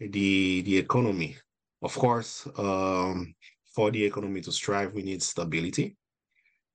the 0.00 0.62
the 0.62 0.76
economy, 0.78 1.36
of 1.82 1.94
course, 1.94 2.46
um, 2.56 3.34
for 3.74 3.90
the 3.90 4.04
economy 4.04 4.40
to 4.42 4.52
strive, 4.52 4.92
we 4.92 5.02
need 5.02 5.22
stability. 5.22 5.96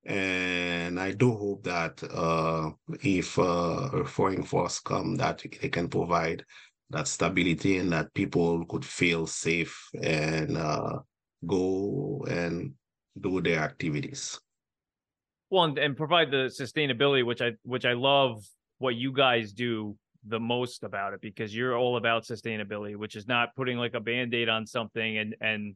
And 0.03 0.99
I 0.99 1.11
do 1.11 1.31
hope 1.31 1.63
that 1.63 2.01
uh, 2.03 2.71
if 3.03 3.37
uh, 3.37 3.89
a 3.93 4.05
foreign 4.05 4.43
force 4.43 4.79
come, 4.79 5.15
that 5.17 5.43
they 5.61 5.69
can 5.69 5.87
provide 5.87 6.43
that 6.89 7.07
stability 7.07 7.77
and 7.77 7.91
that 7.91 8.13
people 8.13 8.65
could 8.65 8.83
feel 8.83 9.27
safe 9.27 9.89
and 10.01 10.57
uh, 10.57 10.99
go 11.45 12.25
and 12.29 12.73
do 13.19 13.41
their 13.41 13.59
activities. 13.59 14.39
Well, 15.49 15.65
and, 15.65 15.77
and 15.77 15.97
provide 15.97 16.31
the 16.31 16.49
sustainability, 16.49 17.25
which 17.25 17.41
I 17.41 17.51
which 17.63 17.85
I 17.85 17.93
love 17.93 18.43
what 18.77 18.95
you 18.95 19.11
guys 19.11 19.51
do 19.53 19.97
the 20.27 20.39
most 20.39 20.83
about 20.83 21.13
it 21.13 21.21
because 21.21 21.53
you're 21.55 21.75
all 21.75 21.97
about 21.97 22.23
sustainability, 22.23 22.95
which 22.95 23.15
is 23.15 23.27
not 23.27 23.55
putting 23.55 23.77
like 23.77 23.93
a 23.95 23.99
band-aid 23.99 24.49
on 24.49 24.65
something 24.65 25.17
and 25.17 25.35
and 25.41 25.75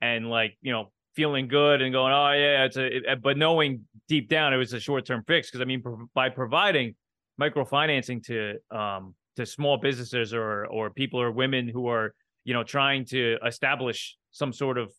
and 0.00 0.30
like, 0.30 0.56
you 0.62 0.72
know, 0.72 0.90
feeling 1.14 1.48
good 1.48 1.82
and 1.82 1.92
going, 1.92 2.12
oh 2.12 2.32
yeah, 2.32 2.64
it's 2.64 2.76
a, 2.76 2.96
it, 2.96 3.22
but 3.22 3.36
knowing 3.36 3.84
deep 4.08 4.28
down 4.28 4.54
it 4.54 4.56
was 4.56 4.72
a 4.72 4.80
short-term 4.80 5.22
fix. 5.26 5.50
Cause 5.50 5.60
I 5.60 5.64
mean, 5.64 5.82
pro- 5.82 6.08
by 6.14 6.28
providing 6.30 6.94
microfinancing 7.40 8.24
to, 8.26 8.54
um, 8.70 9.14
to 9.36 9.44
small 9.44 9.76
businesses 9.76 10.32
or, 10.32 10.66
or 10.66 10.90
people 10.90 11.20
or 11.20 11.30
women 11.30 11.68
who 11.68 11.88
are, 11.88 12.14
you 12.44 12.54
know, 12.54 12.62
trying 12.62 13.04
to 13.06 13.36
establish 13.44 14.16
some 14.30 14.52
sort 14.52 14.78
of 14.78 14.90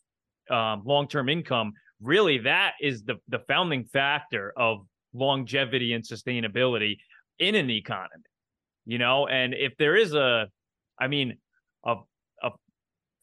um, 0.51 0.81
long-term 0.85 1.29
income 1.29 1.73
really 2.01 2.39
that 2.39 2.73
is 2.81 3.03
the 3.03 3.15
the 3.29 3.39
founding 3.47 3.85
factor 3.85 4.53
of 4.57 4.79
longevity 5.13 5.93
and 5.93 6.03
sustainability 6.03 6.97
in 7.39 7.55
an 7.55 7.69
economy 7.69 8.23
you 8.85 8.97
know? 8.97 9.27
And 9.27 9.53
if 9.53 9.75
there 9.77 9.95
is 9.95 10.13
a 10.13 10.47
i 10.99 11.07
mean 11.07 11.37
a 11.85 11.95
a 12.43 12.51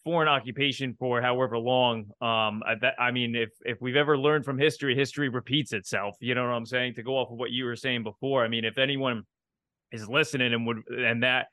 foreign 0.04 0.28
occupation 0.28 0.96
for 0.98 1.20
however 1.20 1.58
long 1.58 2.06
um 2.20 2.62
that, 2.80 2.94
i 2.98 3.10
mean 3.10 3.36
if 3.36 3.50
if 3.64 3.78
we've 3.80 3.96
ever 3.96 4.16
learned 4.16 4.44
from 4.44 4.58
history 4.58 4.94
history 4.94 5.28
repeats 5.28 5.72
itself 5.72 6.16
you 6.20 6.34
know 6.34 6.42
what 6.44 6.52
i'm 6.52 6.66
saying? 6.66 6.94
To 6.94 7.02
go 7.02 7.16
off 7.16 7.30
of 7.30 7.38
what 7.38 7.50
you 7.50 7.64
were 7.66 7.76
saying 7.76 8.02
before 8.02 8.44
i 8.44 8.48
mean 8.48 8.64
if 8.64 8.78
anyone 8.78 9.22
is 9.92 10.08
listening 10.08 10.54
and 10.54 10.66
would 10.66 10.82
and 10.88 11.22
that 11.22 11.48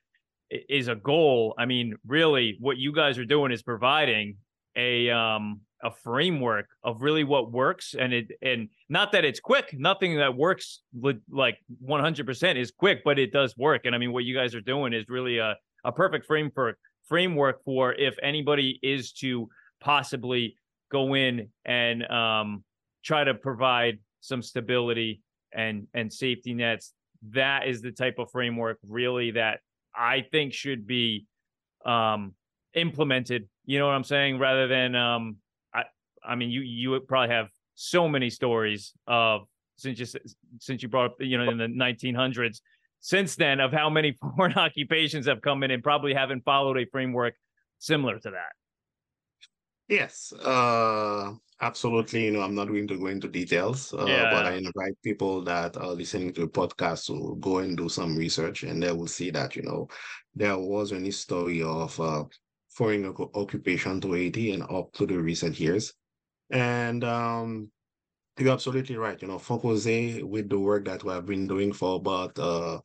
is 0.50 0.88
a 0.88 0.96
goal 0.96 1.54
i 1.58 1.66
mean 1.66 1.96
really 2.08 2.58
what 2.60 2.78
you 2.78 2.94
guys 2.94 3.18
are 3.18 3.26
doing 3.26 3.52
is 3.52 3.62
providing 3.62 4.38
a 4.76 5.10
um 5.10 5.62
a 5.84 5.92
framework 5.92 6.68
of 6.84 7.02
really 7.02 7.24
what 7.24 7.52
works 7.52 7.96
and 7.98 8.12
it 8.14 8.32
and 8.42 8.70
not 8.90 9.12
that 9.12 9.24
it's 9.24 9.40
quick 9.40 9.76
nothing 9.78 10.18
that 10.18 10.36
works 10.36 10.82
like 11.30 11.58
100% 11.86 12.56
is 12.56 12.72
quick 12.72 13.02
but 13.04 13.20
it 13.20 13.32
does 13.32 13.56
work. 13.58 13.86
And 13.86 13.94
i 13.94 13.98
mean 13.98 14.12
what 14.12 14.24
you 14.24 14.36
guys 14.36 14.56
are 14.56 14.62
doing 14.62 14.94
is 14.94 15.06
really 15.10 15.38
a, 15.38 15.56
a 15.84 15.92
perfect 15.92 16.26
frame 16.26 16.50
for 16.54 16.78
framework 17.08 17.64
for 17.64 17.94
if 17.94 18.16
anybody 18.24 18.80
is 18.82 19.12
to 19.14 19.48
possibly 19.80 20.56
go 20.92 21.14
in 21.14 21.50
and 21.66 22.04
um, 22.08 22.64
try 23.04 23.24
to 23.24 23.36
provide 23.36 24.00
some 24.22 24.42
stability 24.42 25.22
and 25.54 25.88
and 25.94 26.12
safety 26.12 26.54
nets. 26.54 26.94
That 27.32 27.68
is 27.68 27.82
the 27.82 27.92
type 27.92 28.16
of 28.18 28.32
framework 28.32 28.78
really 28.88 29.32
that 29.32 29.60
i 29.96 30.22
think 30.32 30.54
should 30.54 30.86
be 30.86 31.26
um, 31.86 32.34
implemented 32.76 33.48
you 33.66 33.80
know 33.80 33.88
what 33.88 33.94
I'm 33.94 34.04
saying? 34.04 34.38
Rather 34.40 34.68
than 34.68 34.96
um, 34.96 35.38
I 35.74 35.84
I 36.24 36.36
mean 36.36 36.50
you 36.50 36.62
you 36.62 37.00
probably 37.02 37.34
have 37.34 37.50
so 37.74 38.08
many 38.08 38.30
stories 38.30 38.94
of 39.08 39.48
since 39.78 40.00
you 40.00 40.06
since 40.60 40.82
you 40.84 40.88
brought 40.88 41.12
up 41.12 41.16
you 41.20 41.38
know 41.38 41.50
in 41.50 41.58
the 41.58 41.68
1900s 41.68 42.62
since 43.02 43.36
then 43.36 43.60
of 43.60 43.72
how 43.72 43.90
many 43.90 44.12
foreign 44.36 44.54
occupations 44.54 45.26
have 45.26 45.42
come 45.42 45.64
in 45.64 45.72
and 45.72 45.84
probably 45.84 46.14
haven't 46.14 46.44
followed 46.46 46.78
a 46.78 46.86
framework 46.86 47.36
similar 47.80 48.20
to 48.20 48.32
that. 48.32 48.54
Yes, 49.88 50.34
uh, 50.34 51.34
Absolutely, 51.62 52.26
you 52.26 52.32
know, 52.32 52.42
I'm 52.42 52.54
not 52.54 52.68
going 52.68 52.88
to 52.88 52.98
go 52.98 53.08
into 53.08 53.30
details, 53.30 53.94
uh, 53.94 54.06
Yeah. 54.06 54.30
but 54.30 54.46
I 54.46 54.56
invite 54.56 55.02
people 55.02 55.42
that 55.44 55.78
are 55.78 55.94
listening 55.94 56.34
to 56.34 56.42
the 56.42 56.48
podcast 56.48 57.06
to 57.08 57.38
go 57.40 57.60
and 57.60 57.78
do 57.78 57.88
some 57.88 58.18
research, 58.18 58.64
and 58.64 58.84
they 58.84 58.92
will 58.92 59.08
see 59.08 59.30
that, 59.32 59.56
you 59.56 59.62
know, 59.62 59.88
there 60.34 60.58
was 60.58 60.92
a 60.92 61.12
story 61.12 61.62
of 61.64 61.98
uh, 61.98 62.26
foreign 62.76 63.06
occupation 63.06 64.02
to 64.02 64.14
Haiti 64.14 64.52
and 64.52 64.64
up 64.64 64.92
to 64.94 65.06
the 65.06 65.18
recent 65.18 65.60
years. 65.60 65.94
And 66.52 67.04
um, 67.04 67.72
you're 68.38 68.52
absolutely 68.52 68.98
right. 68.98 69.22
You 69.22 69.30
know, 69.30 69.40
Fonkoze, 69.40 70.24
with 70.24 70.50
the 70.50 70.60
work 70.60 70.86
that 70.86 71.04
we 71.04 71.12
have 71.14 71.26
been 71.26 71.48
doing 71.48 71.72
for 71.74 71.96
about 71.96 72.38
uh, 72.38 72.80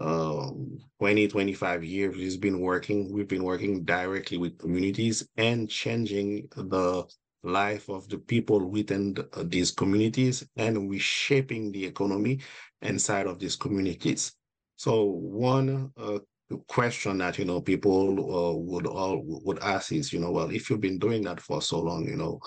um 0.00 0.78
20 1.00 1.26
25 1.26 1.82
years 1.82 2.14
we've 2.14 2.40
been 2.40 2.60
working 2.60 3.12
we've 3.12 3.26
been 3.26 3.42
working 3.42 3.84
directly 3.84 4.38
with 4.38 4.56
communities 4.58 5.28
and 5.36 5.68
changing 5.68 6.46
the 6.54 7.04
life 7.42 7.88
of 7.88 8.08
the 8.08 8.18
people 8.18 8.64
within 8.64 9.16
uh, 9.32 9.42
these 9.46 9.72
communities 9.72 10.46
and 10.56 10.88
reshaping 10.88 11.72
the 11.72 11.84
economy 11.84 12.38
inside 12.82 13.26
of 13.26 13.40
these 13.40 13.56
communities 13.56 14.36
so 14.76 15.02
one 15.04 15.90
uh, 15.96 16.18
question 16.66 17.18
that 17.18 17.38
you 17.38 17.44
know 17.44 17.60
people 17.60 18.18
uh, 18.34 18.56
would 18.56 18.86
all 18.86 19.22
would 19.44 19.58
ask 19.60 19.92
is 19.92 20.12
you 20.12 20.18
know 20.18 20.30
well 20.30 20.50
if 20.50 20.70
you've 20.70 20.80
been 20.80 20.98
doing 20.98 21.22
that 21.22 21.40
for 21.40 21.60
so 21.60 21.78
long 21.78 22.06
you 22.06 22.16
know 22.16 22.40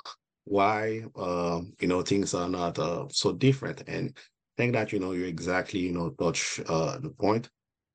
why 0.45 1.03
uh, 1.15 1.61
you 1.79 1.87
know 1.87 2.01
things 2.01 2.33
are 2.33 2.49
not 2.49 2.77
uh, 2.79 3.05
so 3.09 3.31
different 3.31 3.83
and 3.87 4.17
I 4.17 4.63
think 4.63 4.73
that 4.73 4.91
you 4.91 4.99
know 4.99 5.11
you 5.11 5.25
exactly 5.25 5.79
you 5.79 5.91
know 5.91 6.09
touch 6.11 6.59
uh, 6.67 6.97
the 6.99 7.09
point. 7.09 7.49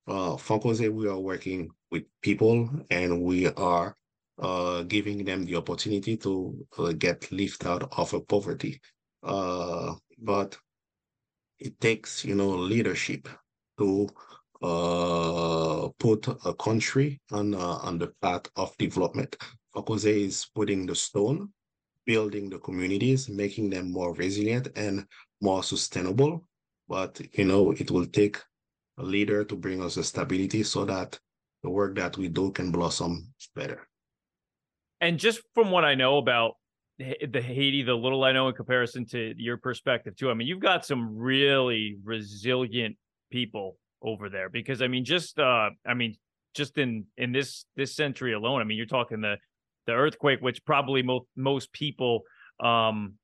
Uh, 0.08 0.36
Fonkoze, 0.36 0.88
we 0.92 1.08
are 1.08 1.18
working 1.18 1.68
with 1.90 2.04
people 2.22 2.70
and 2.90 3.22
we 3.22 3.48
are 3.48 3.96
uh, 4.38 4.82
giving 4.84 5.24
them 5.24 5.44
the 5.44 5.56
opportunity 5.56 6.16
to 6.18 6.66
uh, 6.78 6.92
get 6.92 7.30
lifted 7.32 7.66
out 7.66 7.88
of 7.98 8.14
a 8.14 8.20
poverty. 8.20 8.80
Uh, 9.24 9.94
but 10.18 10.56
it 11.58 11.78
takes 11.80 12.24
you 12.24 12.34
know 12.34 12.50
leadership 12.50 13.28
to 13.78 14.08
uh, 14.62 15.88
put 15.98 16.26
a 16.44 16.54
country 16.54 17.20
on 17.30 17.54
uh, 17.54 17.78
on 17.82 17.98
the 17.98 18.12
path 18.22 18.46
of 18.56 18.76
development. 18.78 19.36
Fonkoze 19.74 20.06
is 20.06 20.46
putting 20.54 20.86
the 20.86 20.94
stone, 20.94 21.50
building 22.06 22.48
the 22.48 22.58
communities, 22.58 23.28
making 23.28 23.70
them 23.70 23.92
more 23.92 24.14
resilient 24.14 24.68
and 24.76 25.06
more 25.40 25.62
sustainable. 25.62 26.46
But 26.88 27.20
you 27.32 27.44
know, 27.44 27.72
it 27.72 27.90
will 27.90 28.06
take 28.06 28.38
a 28.98 29.02
leader 29.02 29.44
to 29.44 29.56
bring 29.56 29.82
us 29.82 29.96
the 29.96 30.04
stability 30.04 30.62
so 30.62 30.84
that 30.86 31.18
the 31.62 31.70
work 31.70 31.96
that 31.96 32.16
we 32.16 32.28
do 32.28 32.50
can 32.52 32.70
blossom 32.70 33.34
better. 33.54 33.86
And 35.00 35.18
just 35.18 35.42
from 35.54 35.70
what 35.70 35.84
I 35.84 35.94
know 35.94 36.16
about 36.16 36.54
the 36.98 37.42
Haiti, 37.42 37.82
the 37.82 37.94
little 37.94 38.24
I 38.24 38.32
know 38.32 38.48
in 38.48 38.54
comparison 38.54 39.04
to 39.06 39.34
your 39.36 39.58
perspective 39.58 40.16
too, 40.16 40.30
I 40.30 40.34
mean, 40.34 40.48
you've 40.48 40.60
got 40.60 40.86
some 40.86 41.16
really 41.18 41.98
resilient 42.02 42.96
people 43.30 43.76
over 44.02 44.28
there 44.28 44.48
because 44.48 44.82
I 44.82 44.88
mean, 44.88 45.04
just 45.04 45.38
uh, 45.38 45.70
I 45.86 45.94
mean, 45.94 46.16
just 46.54 46.78
in 46.78 47.06
in 47.16 47.32
this 47.32 47.64
this 47.76 47.94
century 47.94 48.32
alone, 48.32 48.60
I 48.60 48.64
mean, 48.64 48.76
you're 48.76 48.86
talking 48.86 49.20
the 49.20 49.36
the 49.86 49.92
earthquake, 49.92 50.40
which 50.40 50.64
probably 50.64 51.02
most 51.02 51.26
most 51.36 51.72
people 51.72 52.22
um 52.60 53.14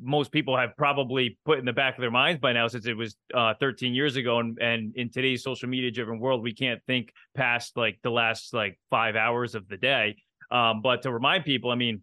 most 0.00 0.30
people 0.30 0.56
have 0.56 0.76
probably 0.76 1.38
put 1.44 1.58
in 1.58 1.64
the 1.64 1.72
back 1.72 1.96
of 1.96 2.00
their 2.02 2.10
minds 2.10 2.40
by 2.40 2.52
now 2.52 2.68
since 2.68 2.86
it 2.86 2.96
was 2.96 3.16
uh 3.34 3.54
13 3.60 3.94
years 3.94 4.16
ago 4.16 4.40
and 4.40 4.58
and 4.60 4.94
in 4.96 5.10
today's 5.10 5.42
social 5.42 5.68
media 5.68 5.90
driven 5.90 6.18
world 6.18 6.42
we 6.42 6.52
can't 6.52 6.82
think 6.86 7.12
past 7.34 7.76
like 7.76 7.98
the 8.02 8.10
last 8.10 8.52
like 8.52 8.78
5 8.90 9.16
hours 9.16 9.54
of 9.54 9.68
the 9.68 9.76
day. 9.76 10.16
Um 10.50 10.82
but 10.82 11.02
to 11.02 11.12
remind 11.12 11.44
people 11.44 11.70
i 11.70 11.74
mean 11.74 12.02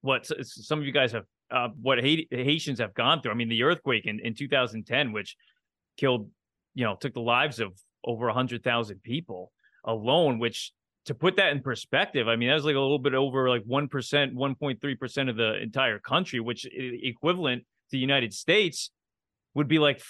what 0.00 0.28
some 0.42 0.80
of 0.80 0.84
you 0.84 0.92
guys 0.92 1.12
have 1.12 1.24
uh 1.50 1.68
what 1.80 1.98
Haitians 2.02 2.80
have 2.80 2.92
gone 2.94 3.22
through 3.22 3.32
i 3.32 3.34
mean 3.34 3.48
the 3.48 3.62
earthquake 3.62 4.06
in 4.06 4.18
in 4.20 4.34
2010 4.34 5.12
which 5.12 5.36
killed 5.96 6.28
you 6.74 6.84
know 6.84 6.96
took 6.96 7.14
the 7.14 7.20
lives 7.20 7.60
of 7.60 7.72
over 8.04 8.26
100,000 8.26 9.02
people 9.02 9.52
alone 9.84 10.38
which 10.38 10.72
to 11.06 11.14
put 11.14 11.36
that 11.36 11.52
in 11.52 11.60
perspective, 11.60 12.28
I 12.28 12.36
mean, 12.36 12.48
that 12.48 12.54
was 12.54 12.64
like 12.64 12.76
a 12.76 12.80
little 12.80 12.98
bit 12.98 13.14
over 13.14 13.48
like 13.48 13.64
1%, 13.64 13.88
1.3% 13.90 15.30
of 15.30 15.36
the 15.36 15.60
entire 15.60 15.98
country, 15.98 16.40
which 16.40 16.66
equivalent 16.72 17.62
to 17.62 17.66
the 17.90 17.98
United 17.98 18.32
States 18.32 18.90
would 19.54 19.68
be 19.68 19.78
like 19.78 20.00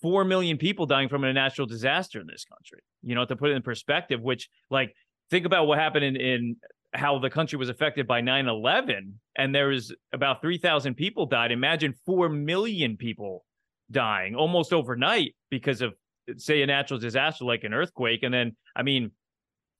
4 0.00 0.24
million 0.24 0.56
people 0.56 0.86
dying 0.86 1.08
from 1.08 1.24
a 1.24 1.32
natural 1.32 1.66
disaster 1.66 2.20
in 2.20 2.26
this 2.26 2.44
country. 2.44 2.80
You 3.02 3.14
know, 3.14 3.24
to 3.24 3.36
put 3.36 3.50
it 3.50 3.54
in 3.54 3.62
perspective, 3.62 4.20
which 4.20 4.48
like 4.70 4.94
think 5.30 5.44
about 5.44 5.66
what 5.66 5.78
happened 5.78 6.04
in, 6.04 6.16
in 6.16 6.56
how 6.94 7.18
the 7.18 7.30
country 7.30 7.58
was 7.58 7.68
affected 7.68 8.06
by 8.06 8.22
9-11 8.22 9.12
and 9.36 9.54
there 9.54 9.68
was 9.68 9.94
about 10.12 10.40
3,000 10.40 10.94
people 10.94 11.26
died. 11.26 11.52
Imagine 11.52 11.94
4 12.06 12.28
million 12.28 12.96
people 12.96 13.44
dying 13.90 14.34
almost 14.34 14.72
overnight 14.72 15.34
because 15.50 15.80
of 15.80 15.94
say 16.36 16.62
a 16.62 16.66
natural 16.66 17.00
disaster 17.00 17.44
like 17.44 17.64
an 17.64 17.72
earthquake. 17.72 18.22
And 18.22 18.32
then, 18.32 18.56
I 18.76 18.82
mean, 18.82 19.10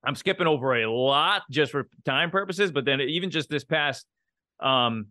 I'm 0.04 0.14
skipping 0.14 0.46
over 0.46 0.74
a 0.74 0.90
lot 0.90 1.42
just 1.50 1.72
for 1.72 1.88
time 2.04 2.30
purposes, 2.30 2.72
but 2.72 2.84
then 2.84 3.00
even 3.00 3.30
just 3.30 3.50
this 3.50 3.64
past 3.64 4.06
um 4.60 5.06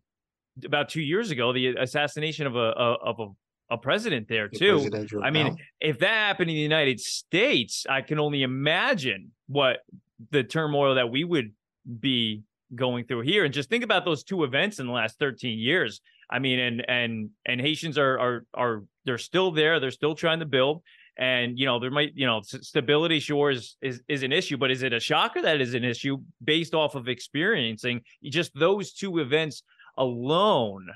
about 0.66 0.90
two 0.90 1.02
years 1.02 1.30
ago, 1.30 1.54
the 1.54 1.76
assassination 1.76 2.48
of 2.48 2.56
a, 2.56 2.60
of 2.60 3.20
a, 3.20 3.76
a 3.76 3.78
president 3.78 4.28
there 4.28 4.48
too. 4.48 4.74
presidential 4.74 5.24
I 5.24 5.30
mean, 5.30 5.58
if 5.80 6.00
that 6.00 6.10
happened 6.10 6.50
in 6.50 6.56
the 6.56 6.62
United 6.62 7.00
States, 7.00 7.86
I 7.88 8.02
can 8.02 8.20
only 8.20 8.42
imagine 8.42 9.32
what 9.48 9.80
the 10.32 10.44
turmoil 10.44 10.96
that 10.96 11.12
we 11.12 11.24
would 11.24 11.52
be 12.00 12.44
going 12.74 13.06
through 13.06 13.22
here. 13.22 13.46
And 13.46 13.54
just 13.54 13.70
think 13.70 13.84
about 13.84 14.04
those 14.04 14.24
two 14.24 14.44
events 14.44 14.80
in 14.80 14.88
the 14.88 14.94
last 14.94 15.20
13 15.20 15.60
years. 15.60 16.02
I 16.30 16.40
mean, 16.40 16.60
and 16.60 16.90
and 16.90 17.30
and 17.46 17.62
Haitians 17.62 17.98
are 17.98 18.20
are 18.20 18.46
are 18.54 18.84
they're 19.06 19.18
still 19.18 19.52
there. 19.52 19.80
They're 19.80 19.92
still 19.92 20.16
trying 20.16 20.40
to 20.40 20.46
build. 20.46 20.84
And 21.18 21.58
you 21.58 21.66
know, 21.66 21.80
there 21.80 21.90
might, 21.90 22.12
you 22.14 22.28
know, 22.28 22.42
stability 22.44 23.20
sure 23.20 23.50
is, 23.50 23.76
is 23.82 24.02
is 24.08 24.24
an 24.24 24.32
issue, 24.32 24.58
but 24.58 24.70
is 24.70 24.84
it 24.84 24.94
a 24.94 25.00
shocker 25.00 25.42
that 25.42 25.62
is 25.62 25.74
an 25.74 25.84
issue 25.84 26.18
based 26.44 26.76
off 26.76 26.94
of 26.96 27.08
experiencing 27.08 28.02
just 28.24 28.52
those 28.54 28.94
two 28.94 29.18
events 29.20 29.64
alone? 29.98 30.88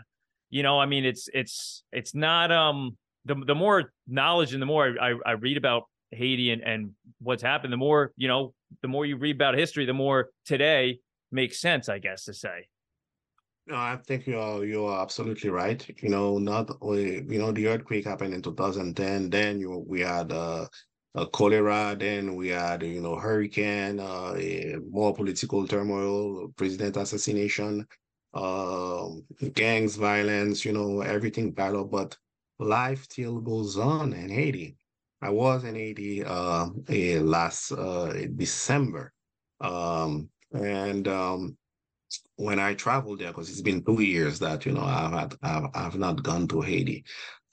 You 0.52 0.64
know, 0.64 0.80
I 0.80 0.86
mean, 0.86 1.06
it's 1.06 1.28
it's 1.34 1.84
it's 1.92 2.14
not 2.14 2.52
um 2.52 2.98
the 3.26 3.36
the 3.36 3.56
more 3.56 3.94
knowledge 4.08 4.54
and 4.54 4.62
the 4.62 4.68
more 4.68 4.94
I, 5.02 5.12
I, 5.12 5.16
I 5.26 5.32
read 5.32 5.58
about 5.58 5.84
Haiti 6.12 6.52
and, 6.52 6.62
and 6.62 6.92
what's 7.20 7.42
happened, 7.42 7.74
the 7.74 7.78
more, 7.78 8.12
you 8.16 8.28
know, 8.28 8.54
the 8.82 8.88
more 8.88 9.06
you 9.06 9.18
read 9.18 9.38
about 9.38 9.58
history, 9.58 9.86
the 9.86 9.94
more 9.94 10.30
today 10.46 11.00
makes 11.32 11.60
sense, 11.60 11.90
I 11.90 12.00
guess, 12.00 12.26
to 12.26 12.34
say. 12.34 12.68
No, 13.68 13.76
I 13.76 13.98
think 14.08 14.28
you're 14.28 14.66
you're 14.66 15.00
absolutely 15.00 15.50
right. 15.50 15.88
You 16.02 16.10
know, 16.10 16.38
not 16.40 16.70
you 16.82 17.40
know 17.40 17.52
the 17.52 17.68
earthquake 17.68 18.06
happened 18.06 18.34
in 18.34 18.42
2010. 18.42 19.30
Then 19.30 19.60
you 19.60 19.84
we 19.88 20.02
had 20.02 20.32
uh, 20.32 20.68
uh 21.16 21.26
cholera. 21.28 21.96
Then 21.98 22.36
we 22.36 22.50
had 22.50 22.84
you 22.84 23.02
know 23.02 23.16
hurricane. 23.16 24.00
Uh, 24.00 24.36
more 24.90 25.14
political 25.14 25.68
turmoil, 25.68 26.50
president 26.58 26.98
assassination, 26.98 27.88
um, 28.34 29.24
gangs 29.54 29.96
violence. 29.96 30.66
You 30.66 30.74
know 30.74 31.02
everything 31.02 31.52
battle, 31.52 31.86
but 31.86 32.18
life 32.60 33.04
still 33.04 33.40
goes 33.40 33.78
on 33.78 34.14
in 34.14 34.30
Haiti. 34.30 34.76
I 35.22 35.30
was 35.30 35.64
in 35.64 35.76
Haiti 35.76 36.24
uh, 36.26 36.68
last 37.22 37.72
uh, 37.72 38.12
December, 38.36 39.14
um, 39.62 40.30
and 40.52 41.08
um, 41.08 41.58
when 42.36 42.60
I 42.60 42.74
traveled 42.74 43.20
there, 43.20 43.30
because 43.30 43.50
it's 43.50 43.62
been 43.62 43.84
two 43.84 44.02
years 44.02 44.40
that 44.40 44.66
you 44.66 44.72
know 44.74 44.84
I've 44.84 45.12
had 45.12 45.36
I've, 45.44 45.70
I've 45.74 45.98
not 45.98 46.24
gone 46.24 46.48
to 46.50 46.62
Haiti. 46.62 47.04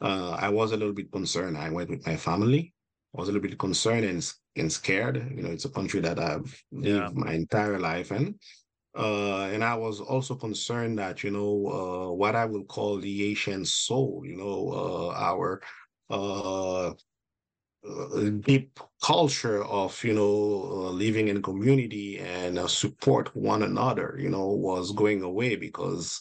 Uh, 0.01 0.31
I 0.33 0.49
was 0.49 0.73
a 0.73 0.77
little 0.77 0.94
bit 0.94 1.11
concerned. 1.12 1.59
I 1.59 1.71
went 1.71 1.90
with 1.90 2.07
my 2.07 2.16
family. 2.16 2.73
I 3.16 3.21
was 3.21 3.29
a 3.29 3.33
little 3.33 3.49
bit 3.49 3.59
concerned 3.59 4.05
and, 4.05 4.33
and 4.57 4.73
scared. 4.73 5.16
You 5.35 5.42
know, 5.42 5.51
it's 5.51 5.64
a 5.64 5.71
country 5.71 6.01
that 6.01 6.18
I've 6.18 6.62
Yeah. 6.71 7.09
lived 7.09 7.16
my 7.16 7.33
entire 7.33 7.79
life 7.79 8.12
in. 8.12 8.38
Uh, 8.97 9.42
and 9.53 9.62
I 9.62 9.75
was 9.77 10.01
also 10.01 10.35
concerned 10.35 10.99
that, 10.99 11.23
you 11.23 11.31
know, 11.31 11.53
uh, 12.11 12.12
what 12.12 12.35
I 12.35 12.44
will 12.47 12.64
call 12.64 12.99
the 12.99 13.18
Haitian 13.18 13.64
soul, 13.64 14.23
you 14.25 14.37
know, 14.37 14.71
uh, 14.73 15.14
our 15.14 15.62
uh, 16.11 16.92
deep 18.40 18.81
culture 19.03 19.64
of 19.64 20.03
you 20.05 20.14
know 20.14 20.62
uh, 20.70 20.90
living 20.90 21.29
in 21.29 21.42
community 21.42 22.18
and 22.18 22.59
uh, 22.59 22.66
support 22.66 23.35
one 23.35 23.62
another 23.62 24.16
you 24.18 24.29
know 24.29 24.46
was 24.46 24.92
going 24.92 25.22
away 25.22 25.57
because 25.57 26.20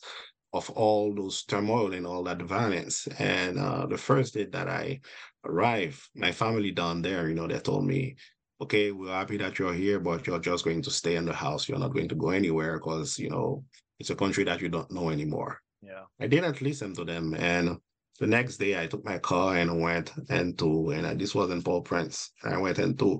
of 0.53 0.69
all 0.71 1.13
those 1.13 1.43
turmoil 1.43 1.93
and 1.93 2.08
all 2.08 2.23
that 2.23 2.41
violence 2.41 3.08
and 3.19 3.60
uh, 3.60 3.86
the 3.86 3.97
first 3.97 4.34
day 4.34 4.45
that 4.45 4.67
i 4.67 4.99
arrived 5.45 5.99
my 6.15 6.32
family 6.32 6.71
down 6.71 7.01
there 7.01 7.27
you 7.27 7.36
know 7.36 7.47
they 7.47 7.60
told 7.60 7.86
me 7.86 8.15
okay 8.62 8.91
we're 8.91 9.12
happy 9.12 9.38
that 9.38 9.60
you're 9.60 9.73
here 9.73 9.99
but 9.99 10.25
you're 10.25 10.39
just 10.39 10.63
going 10.63 10.82
to 10.82 10.91
stay 10.91 11.15
in 11.15 11.25
the 11.25 11.34
house 11.34 11.67
you're 11.67 11.80
not 11.80 11.93
going 11.93 12.08
to 12.10 12.15
go 12.15 12.30
anywhere 12.30 12.77
because 12.77 13.19
you 13.19 13.30
know 13.30 13.63
it's 13.99 14.10
a 14.10 14.15
country 14.15 14.43
that 14.43 14.62
you 14.62 14.69
don't 14.69 14.91
know 14.91 15.10
anymore 15.10 15.60
Yeah. 15.82 16.06
I 16.19 16.27
didn't 16.27 16.62
listen 16.62 16.93
to 16.95 17.03
them. 17.06 17.36
And 17.36 17.77
the 18.19 18.27
next 18.27 18.58
day, 18.58 18.82
I 18.82 18.88
took 18.88 19.06
my 19.06 19.19
car 19.19 19.58
and 19.58 19.82
went 19.82 20.12
into, 20.30 20.89
and 20.89 21.06
I, 21.06 21.13
this 21.13 21.36
was 21.36 21.51
in 21.51 21.62
Port-au-Prince. 21.62 22.32
I 22.43 22.58
went 22.58 22.80
into 22.80 23.19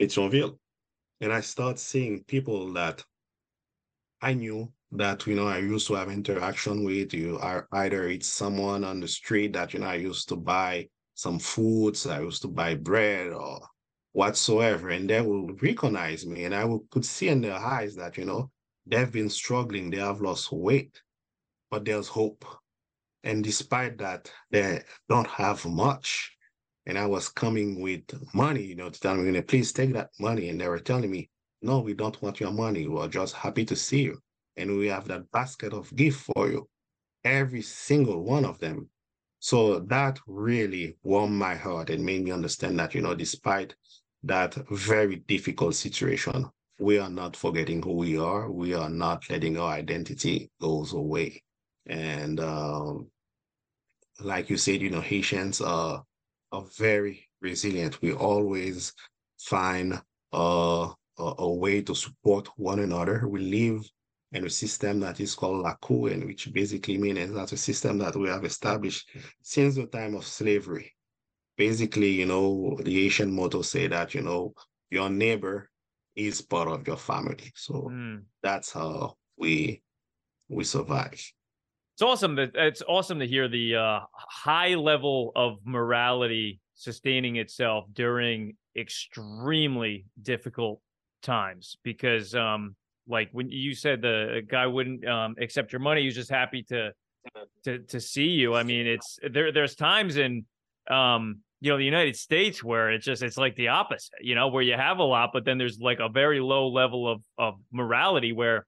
Pétionville, 0.00 0.56
and 1.20 1.32
I 1.32 1.40
started 1.40 1.78
seeing 1.78 2.24
people 2.24 2.72
that 2.74 3.02
I 4.22 4.34
knew 4.34 4.72
that 4.92 5.26
you 5.26 5.34
know 5.34 5.46
I 5.46 5.58
used 5.58 5.86
to 5.88 5.94
have 5.94 6.10
interaction 6.10 6.84
with. 6.84 7.14
You 7.14 7.38
are 7.38 7.66
either 7.72 8.08
it's 8.08 8.28
someone 8.28 8.84
on 8.84 9.00
the 9.00 9.08
street 9.08 9.52
that 9.54 9.72
you 9.72 9.80
know 9.80 9.86
I 9.86 9.96
used 9.96 10.28
to 10.28 10.36
buy 10.36 10.88
some 11.14 11.38
foods, 11.38 12.06
I 12.06 12.20
used 12.20 12.42
to 12.42 12.48
buy 12.48 12.74
bread 12.74 13.32
or 13.32 13.60
whatsoever, 14.12 14.90
and 14.90 15.08
they 15.08 15.20
will 15.20 15.48
recognize 15.62 16.26
me, 16.26 16.44
and 16.44 16.54
I 16.54 16.64
will, 16.64 16.84
could 16.90 17.04
see 17.04 17.28
in 17.28 17.40
their 17.40 17.54
eyes 17.56 17.94
that 17.96 18.16
you 18.16 18.24
know 18.24 18.50
they've 18.86 19.10
been 19.10 19.30
struggling, 19.30 19.90
they 19.90 19.98
have 19.98 20.20
lost 20.20 20.52
weight, 20.52 21.00
but 21.70 21.84
there's 21.84 22.08
hope. 22.08 22.44
And 23.22 23.44
despite 23.44 23.98
that, 23.98 24.30
they 24.50 24.82
don't 25.08 25.26
have 25.26 25.64
much. 25.66 26.36
And 26.86 26.98
I 26.98 27.06
was 27.06 27.28
coming 27.28 27.80
with 27.80 28.02
money, 28.34 28.62
you 28.62 28.76
know, 28.76 28.88
to 28.88 29.00
tell 29.00 29.14
me, 29.14 29.40
please 29.42 29.72
take 29.72 29.92
that 29.92 30.10
money. 30.18 30.48
And 30.48 30.60
they 30.60 30.68
were 30.68 30.78
telling 30.78 31.10
me, 31.10 31.30
no, 31.62 31.80
we 31.80 31.94
don't 31.94 32.20
want 32.22 32.40
your 32.40 32.50
money. 32.50 32.88
We're 32.88 33.08
just 33.08 33.34
happy 33.34 33.64
to 33.66 33.76
see 33.76 34.02
you. 34.02 34.18
And 34.56 34.78
we 34.78 34.86
have 34.88 35.06
that 35.08 35.30
basket 35.30 35.72
of 35.72 35.94
gift 35.94 36.20
for 36.34 36.48
you. 36.50 36.68
Every 37.24 37.62
single 37.62 38.24
one 38.24 38.46
of 38.46 38.58
them. 38.58 38.88
So 39.40 39.80
that 39.80 40.18
really 40.26 40.96
warmed 41.02 41.36
my 41.36 41.54
heart 41.54 41.90
and 41.90 42.04
made 42.04 42.24
me 42.24 42.30
understand 42.30 42.78
that, 42.78 42.94
you 42.94 43.02
know, 43.02 43.14
despite 43.14 43.74
that 44.22 44.54
very 44.70 45.16
difficult 45.16 45.74
situation, 45.74 46.46
we 46.78 46.98
are 46.98 47.10
not 47.10 47.36
forgetting 47.36 47.82
who 47.82 47.92
we 47.92 48.18
are. 48.18 48.50
We 48.50 48.74
are 48.74 48.90
not 48.90 49.28
letting 49.28 49.58
our 49.58 49.72
identity 49.72 50.50
goes 50.60 50.92
away. 50.94 51.42
And 51.90 52.38
um, 52.38 53.10
like 54.20 54.48
you 54.48 54.56
said, 54.56 54.80
you 54.80 54.90
know, 54.90 55.00
Haitians 55.00 55.60
are, 55.60 56.04
are 56.52 56.64
very 56.78 57.28
resilient. 57.42 58.00
We 58.00 58.12
always 58.12 58.92
find 59.40 60.00
uh, 60.32 60.88
a, 61.18 61.34
a 61.38 61.52
way 61.52 61.82
to 61.82 61.94
support 61.94 62.48
one 62.56 62.78
another. 62.78 63.26
We 63.26 63.40
live 63.40 63.90
in 64.30 64.46
a 64.46 64.50
system 64.50 65.00
that 65.00 65.18
is 65.18 65.34
called 65.34 65.64
Lakou, 65.64 66.12
and 66.12 66.24
which 66.24 66.52
basically 66.52 66.96
means 66.96 67.32
that's 67.32 67.52
a 67.52 67.56
system 67.56 67.98
that 67.98 68.14
we 68.14 68.28
have 68.28 68.44
established 68.44 69.10
since 69.42 69.74
the 69.74 69.86
time 69.86 70.14
of 70.14 70.24
slavery. 70.24 70.94
Basically, 71.56 72.10
you 72.10 72.26
know, 72.26 72.78
the 72.80 72.94
Haitian 72.94 73.34
motto 73.34 73.62
say 73.62 73.88
that, 73.88 74.14
you 74.14 74.22
know, 74.22 74.54
your 74.90 75.10
neighbor 75.10 75.68
is 76.14 76.40
part 76.40 76.68
of 76.68 76.86
your 76.86 76.96
family. 76.96 77.50
So 77.56 77.90
mm. 77.92 78.22
that's 78.42 78.72
how 78.72 79.16
we 79.36 79.82
we 80.48 80.62
survive. 80.62 81.20
It's 82.00 82.06
awesome 82.06 82.36
that 82.36 82.52
it's 82.54 82.82
awesome 82.88 83.18
to 83.18 83.26
hear 83.26 83.46
the 83.46 83.76
uh, 83.76 84.00
high 84.14 84.74
level 84.74 85.32
of 85.36 85.58
morality 85.64 86.58
sustaining 86.74 87.36
itself 87.36 87.84
during 87.92 88.56
extremely 88.74 90.06
difficult 90.22 90.80
times 91.20 91.76
because 91.82 92.34
um 92.34 92.74
like 93.06 93.28
when 93.32 93.50
you 93.50 93.74
said 93.74 94.00
the 94.00 94.40
guy 94.48 94.66
wouldn't 94.66 95.06
um 95.06 95.34
accept 95.38 95.74
your 95.74 95.80
money, 95.80 96.04
he's 96.04 96.14
just 96.14 96.30
happy 96.30 96.62
to 96.70 96.90
to 97.64 97.80
to 97.80 98.00
see 98.00 98.28
you. 98.28 98.54
I 98.54 98.62
mean, 98.62 98.86
it's 98.86 99.18
there 99.30 99.52
there's 99.52 99.74
times 99.74 100.16
in 100.16 100.46
um 100.90 101.40
you 101.60 101.70
know 101.70 101.76
the 101.76 101.84
united 101.84 102.16
states 102.16 102.64
where 102.64 102.90
it's 102.90 103.04
just 103.04 103.22
it's 103.22 103.36
like 103.36 103.54
the 103.56 103.68
opposite 103.68 104.14
you 104.22 104.34
know 104.34 104.48
where 104.48 104.62
you 104.62 104.72
have 104.72 104.96
a 104.96 105.02
lot 105.02 105.28
but 105.30 105.44
then 105.44 105.58
there's 105.58 105.78
like 105.78 105.98
a 106.00 106.08
very 106.08 106.40
low 106.40 106.68
level 106.68 107.06
of 107.06 107.20
of 107.36 107.56
morality 107.70 108.32
where 108.32 108.64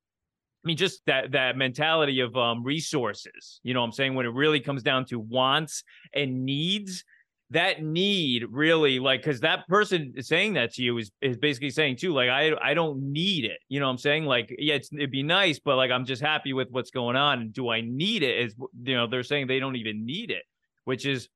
i 0.65 0.67
mean 0.67 0.77
just 0.77 1.03
that 1.07 1.33
that 1.33 1.57
mentality 1.57 2.21
of 2.21 2.37
um 2.37 2.63
resources 2.63 3.61
you 3.63 3.75
know 3.75 3.83
i'm 3.83 3.93
saying? 3.93 4.15
When 4.15 4.27
it 4.27 4.33
really 4.33 4.61
comes 4.61 4.83
down 4.83 5.05
to 5.07 5.19
wants 5.19 5.85
and 6.15 6.45
needs 6.45 7.05
that 7.51 7.83
need 7.83 8.45
really 8.51 8.99
like 8.99 9.23
because 9.23 9.41
that 9.41 9.69
person 9.69 10.15
saying 10.21 10.55
that 10.55 10.73
to 10.73 10.83
you 10.83 10.97
is 10.97 11.11
is 11.21 11.37
basically 11.37 11.69
saying 11.71 11.97
too 11.97 12.13
like 12.13 12.31
i 12.31 12.53
i 12.63 12.73
don't 12.73 12.99
need 13.03 13.45
it. 13.45 13.59
You 13.69 13.81
know 13.81 13.87
what 13.87 13.93
i'm 13.93 13.99
saying? 13.99 14.25
Like 14.25 14.55
yeah 14.59 14.77
it'd 14.77 15.11
be 15.11 15.23
nice 15.23 15.59
but 15.59 15.77
like 15.77 15.91
i'm 15.91 16.07
just 16.07 16.23
happy 16.23 16.53
with 16.55 16.69
what's 16.71 16.91
going 16.91 17.17
on 17.17 17.51
do 17.51 17.69
i 17.69 17.83
need 17.83 18.23
it? 18.23 18.39
Is 18.39 18.55
you 18.85 18.95
know 18.95 19.07
they're 19.07 19.23
saying 19.23 19.47
they 19.47 19.59
don't 19.59 19.77
even 19.77 20.07
need 20.07 20.31
it 20.31 20.45
which 20.85 21.07
is 21.07 21.29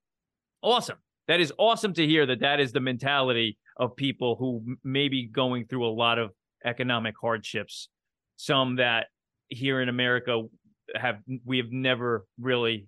awesome. 0.63 0.99
That 1.29 1.41
is 1.41 1.53
awesome 1.59 1.93
to 1.95 2.07
hear 2.07 2.27
that 2.27 2.41
that 2.41 2.61
is 2.61 2.73
the 2.73 2.81
mentality 2.81 3.59
of 3.77 3.97
people 3.97 4.37
who 4.37 4.77
may 4.85 5.09
be 5.09 5.27
going 5.27 5.67
through 5.67 5.87
a 5.87 5.91
lot 5.91 6.19
of 6.19 6.31
economic 6.65 7.15
hardships 7.21 7.89
some 8.37 8.77
that 8.77 9.07
here 9.49 9.81
in 9.81 9.89
america 9.89 10.43
have 10.95 11.19
we 11.45 11.59
have 11.59 11.71
never 11.71 12.27
really 12.39 12.87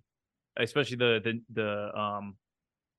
especially 0.57 0.97
the 0.97 1.21
the 1.23 1.41
the 1.53 1.99
um 1.99 2.37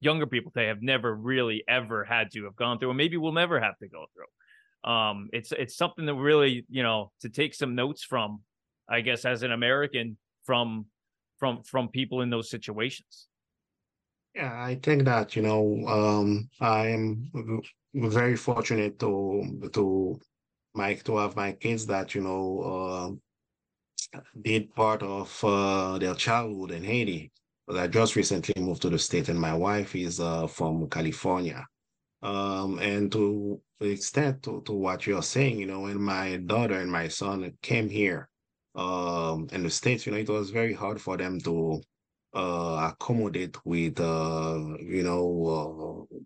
younger 0.02 0.26
people 0.26 0.52
they 0.56 0.68
have 0.68 0.82
never 0.82 1.14
really 1.14 1.64
ever 1.68 2.06
had 2.06 2.32
to 2.32 2.46
have 2.46 2.56
gone 2.56 2.80
through 2.80 2.90
and 2.90 2.98
maybe 2.98 3.18
we'll 3.18 3.34
never 3.34 3.60
have 3.60 3.78
to 3.80 3.90
go 3.90 4.06
through. 4.14 4.90
Um 4.92 5.30
it's 5.34 5.52
it's 5.52 5.76
something 5.76 6.06
that 6.06 6.14
really 6.14 6.66
you 6.70 6.84
know 6.84 7.12
to 7.22 7.30
take 7.30 7.54
some 7.54 7.76
notes 7.76 8.04
from 8.04 8.42
i 8.88 9.02
guess 9.02 9.26
as 9.26 9.44
an 9.44 9.52
american 9.52 10.18
from 10.46 10.86
from 11.40 11.64
from 11.64 11.88
people 11.90 12.22
in 12.22 12.30
those 12.30 12.50
situations. 12.50 13.28
Yeah, 14.36 14.54
I 14.62 14.76
think 14.76 15.06
that, 15.06 15.36
you 15.36 15.42
know, 15.42 15.88
um, 15.88 16.50
I 16.60 16.88
am 16.88 17.32
very 17.94 18.36
fortunate 18.36 19.00
to 19.00 19.70
to 19.74 20.20
my 20.76 20.94
to 20.96 21.18
have 21.18 21.36
my 21.36 21.54
kids 21.54 21.86
that, 21.88 22.14
you 22.14 22.22
know, 22.22 22.62
uh, 22.62 23.10
did 24.42 24.74
part 24.76 25.04
of 25.04 25.44
uh, 25.44 25.98
their 25.98 26.16
childhood 26.16 26.72
in 26.72 26.84
Haiti. 26.84 27.32
But 27.68 27.78
I 27.78 27.88
just 27.88 28.16
recently 28.16 28.62
moved 28.62 28.82
to 28.84 28.90
the 28.90 29.00
state, 29.00 29.30
and 29.30 29.40
my 29.40 29.54
wife 29.54 29.96
is 29.96 30.20
uh, 30.20 30.48
from 30.48 30.90
California. 30.90 31.66
Um, 32.22 32.80
and 32.80 33.12
to 33.14 33.62
the 33.80 33.90
extent 33.90 34.44
to, 34.44 34.62
to 34.66 34.74
what 34.74 35.08
you're 35.08 35.24
saying, 35.24 35.60
you 35.60 35.68
know, 35.68 35.82
when 35.82 36.02
my 36.02 36.38
daughter 36.38 36.80
and 36.80 36.92
my 36.92 37.08
son 37.08 37.54
came 37.62 37.90
here 37.90 38.30
um, 38.76 39.48
in 39.52 39.64
the 39.64 39.70
states, 39.70 40.06
you 40.06 40.12
know, 40.12 40.18
it 40.18 40.30
was 40.30 40.50
very 40.50 40.74
hard 40.74 41.00
for 41.00 41.16
them 41.16 41.40
to 41.42 41.82
uh, 42.34 42.92
accommodate 42.94 43.58
with 43.66 44.00
uh, 44.00 44.60
you 44.80 45.04
know 45.04 46.08
uh, 46.12 46.19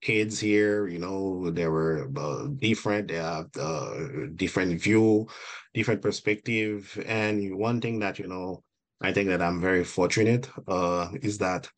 kids 0.00 0.40
here. 0.40 0.86
You 0.88 0.98
know, 0.98 1.50
they 1.50 1.66
were 1.66 2.10
uh, 2.16 2.46
different. 2.56 3.08
They 3.08 3.16
have 3.16 3.48
uh, 3.58 3.94
different 4.36 4.80
view, 4.80 5.28
different 5.74 6.02
perspective. 6.02 7.02
And 7.06 7.56
one 7.56 7.80
thing 7.80 7.98
that 8.00 8.18
you 8.18 8.26
know, 8.26 8.62
I 9.00 9.12
think 9.12 9.28
that 9.28 9.42
I'm 9.42 9.60
very 9.60 9.84
fortunate 9.84 10.50
uh, 10.68 11.08
is 11.22 11.38
that. 11.38 11.68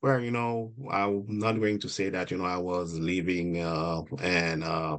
Well, 0.00 0.20
you 0.20 0.30
know, 0.30 0.72
I'm 0.92 1.24
not 1.26 1.58
going 1.58 1.80
to 1.80 1.88
say 1.88 2.08
that, 2.10 2.30
you 2.30 2.38
know, 2.38 2.44
I 2.44 2.56
was 2.56 2.96
living 2.96 3.60
uh, 3.60 4.02
and 4.20 4.62
uh, 4.62 4.98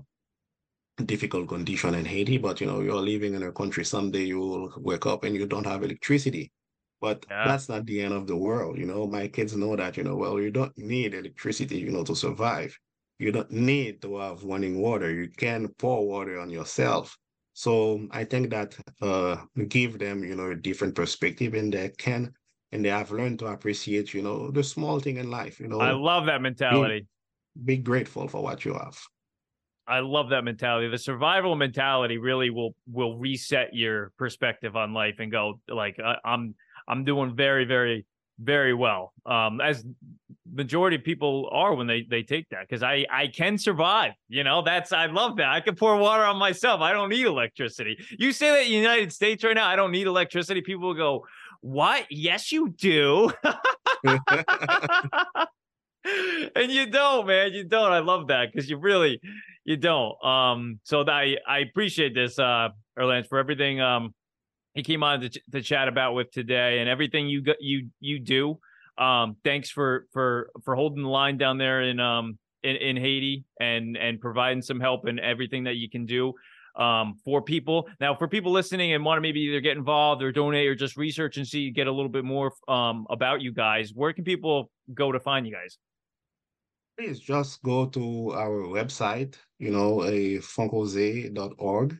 difficult 1.06 1.48
condition 1.48 1.96
in 1.96 2.06
Haiti, 2.06 2.38
but 2.38 2.60
you 2.60 2.68
know, 2.68 2.82
you're 2.82 2.96
living 2.96 3.34
in 3.34 3.44
a 3.44 3.52
country. 3.52 3.86
Someday 3.86 4.26
you 4.26 4.40
will 4.40 4.74
wake 4.78 5.06
up 5.06 5.24
and 5.24 5.36
you 5.36 5.46
don't 5.46 5.66
have 5.66 5.84
electricity. 5.84 6.52
But 7.02 7.26
yeah. 7.30 7.48
that's 7.48 7.70
not 7.70 7.86
the 7.86 8.02
end 8.02 8.14
of 8.14 8.28
the 8.28 8.36
world. 8.36 8.78
You 8.78 8.86
know, 8.86 9.08
my 9.08 9.28
kids 9.28 9.56
know 9.56 9.76
that, 9.76 9.96
you 9.98 10.04
know, 10.04 10.16
well, 10.16 10.40
you 10.40 10.52
don't 10.52 10.78
need 10.78 11.14
electricity, 11.14 11.78
you 11.78 11.92
know, 11.92 12.04
to 12.04 12.16
survive. 12.16 12.78
You 13.20 13.32
don't 13.32 13.52
need 13.52 14.02
to 14.02 14.18
have 14.18 14.44
running 14.44 14.82
water. 14.82 15.12
You 15.12 15.30
can 15.30 15.70
pour 15.78 16.08
water 16.08 16.40
on 16.40 16.50
yourself. 16.50 17.18
So 17.54 18.08
I 18.12 18.24
think 18.24 18.50
that 18.52 18.78
uh 19.02 19.38
give 19.68 20.00
them, 20.00 20.24
you 20.24 20.36
know, 20.36 20.52
a 20.52 20.56
different 20.56 20.96
perspective 20.96 21.54
and 21.54 21.74
they 21.74 21.90
can 21.98 22.34
and 22.72 22.86
they 22.86 22.90
have 22.90 23.12
learned 23.12 23.40
to 23.40 23.48
appreciate, 23.48 24.14
you 24.14 24.22
know, 24.22 24.52
the 24.52 24.64
small 24.64 25.00
thing 25.00 25.18
in 25.18 25.30
life. 25.30 25.60
You 25.60 25.68
know, 25.68 25.80
I 25.80 25.92
love 25.92 26.28
that 26.28 26.42
mentality. 26.42 27.08
Be, 27.66 27.76
be 27.76 27.82
grateful 27.82 28.28
for 28.28 28.42
what 28.42 28.64
you 28.64 28.74
have. 28.74 28.98
I 29.90 30.02
love 30.02 30.30
that 30.30 30.44
mentality. 30.44 30.88
The 30.88 31.00
survival 31.00 31.56
mentality 31.56 32.20
really 32.20 32.52
will 32.52 32.76
will 32.88 33.18
reset 33.18 33.74
your 33.74 34.12
perspective 34.18 34.76
on 34.76 34.94
life 34.94 35.16
and 35.18 35.32
go 35.32 35.60
like 35.68 36.00
I, 36.00 36.16
I'm 36.24 36.54
I'm 36.90 37.06
doing 37.06 37.36
very, 37.36 37.66
very, 37.66 38.06
very 38.40 38.74
well. 38.74 39.14
Um, 39.26 39.62
as 39.62 39.86
majority 40.52 40.96
of 40.96 41.04
people 41.04 41.48
are 41.52 41.76
when 41.76 41.86
they 41.88 42.02
they 42.10 42.24
take 42.24 42.50
that 42.50 42.62
because 42.62 42.82
I 42.84 43.06
I 43.12 43.28
can 43.28 43.58
survive. 43.58 44.14
You 44.28 44.44
know, 44.44 44.62
that's 44.62 44.92
I 44.92 45.06
love 45.06 45.38
that. 45.38 45.48
I 45.50 45.62
can 45.62 45.76
pour 45.76 45.96
water 45.98 46.24
on 46.24 46.38
myself. 46.38 46.82
I 46.82 46.92
don't 46.92 47.10
need 47.10 47.26
electricity. 47.26 47.98
You 48.18 48.32
say 48.32 48.52
that 48.52 48.68
United 48.68 49.14
States 49.14 49.44
right 49.44 49.56
now, 49.56 49.68
I 49.68 49.76
don't 49.76 49.92
need 49.92 50.08
electricity. 50.08 50.62
People 50.62 50.88
will 50.88 50.96
go, 50.96 51.26
What? 51.62 52.06
Yes, 52.10 52.52
you 52.52 52.70
do. 52.70 53.32
and 56.56 56.72
you 56.72 56.88
don't, 56.88 57.28
man. 57.28 57.54
You 57.54 57.64
don't. 57.66 57.92
I 57.92 58.00
love 58.00 58.28
that 58.28 58.52
because 58.52 58.70
you 58.70 58.78
really 58.78 59.20
you 59.66 59.78
don't. 59.78 60.24
Um, 60.24 60.80
so 60.84 61.04
I 61.08 61.38
I 61.48 61.60
appreciate 61.60 62.16
this, 62.16 62.40
uh, 62.40 62.70
Erlantz, 62.98 63.28
for 63.28 63.38
everything 63.38 63.82
um 63.82 64.14
he 64.80 64.84
came 64.84 65.04
on 65.04 65.22
to, 65.22 65.30
to 65.52 65.62
chat 65.62 65.88
about 65.88 66.14
with 66.14 66.32
today 66.32 66.80
and 66.80 66.90
everything 66.90 67.28
you 67.28 67.42
got 67.42 67.58
you 67.60 67.90
you 68.00 68.20
do. 68.20 68.60
Um, 68.98 69.38
thanks 69.44 69.70
for 69.70 70.06
for 70.12 70.50
for 70.64 70.76
holding 70.76 71.04
the 71.04 71.10
line 71.10 71.38
down 71.38 71.58
there 71.58 71.82
in 71.82 72.00
um 72.00 72.38
in, 72.64 72.76
in 72.76 72.98
Haiti 72.98 73.46
and 73.60 73.98
and 73.98 74.20
providing 74.20 74.62
some 74.62 74.80
help 74.80 75.06
and 75.06 75.20
everything 75.20 75.66
that 75.66 75.76
you 75.76 75.90
can 75.90 76.06
do 76.06 76.34
um, 76.76 77.16
for 77.26 77.42
people. 77.42 77.88
Now, 78.00 78.16
for 78.16 78.28
people 78.28 78.52
listening 78.52 78.94
and 78.94 79.04
want 79.04 79.18
to 79.18 79.22
maybe 79.22 79.42
either 79.42 79.62
get 79.62 79.78
involved 79.78 80.24
or 80.24 80.32
donate 80.32 80.68
or 80.68 80.76
just 80.76 80.98
research 80.98 81.38
and 81.38 81.48
see 81.48 81.72
get 81.72 81.88
a 81.88 81.92
little 81.92 82.10
bit 82.10 82.24
more 82.24 82.54
um, 82.68 83.06
about 83.10 83.42
you 83.42 83.52
guys, 83.52 83.92
where 83.94 84.14
can 84.14 84.24
people 84.24 84.72
go 84.94 85.12
to 85.12 85.20
find 85.20 85.46
you 85.46 85.54
guys? 85.54 85.78
Please 86.98 87.20
just 87.20 87.62
go 87.64 87.86
to 87.86 88.34
our 88.34 88.64
website, 88.64 89.36
you 89.58 89.72
know, 89.72 90.04
a 90.04 90.38
fonkoze.org 90.40 91.98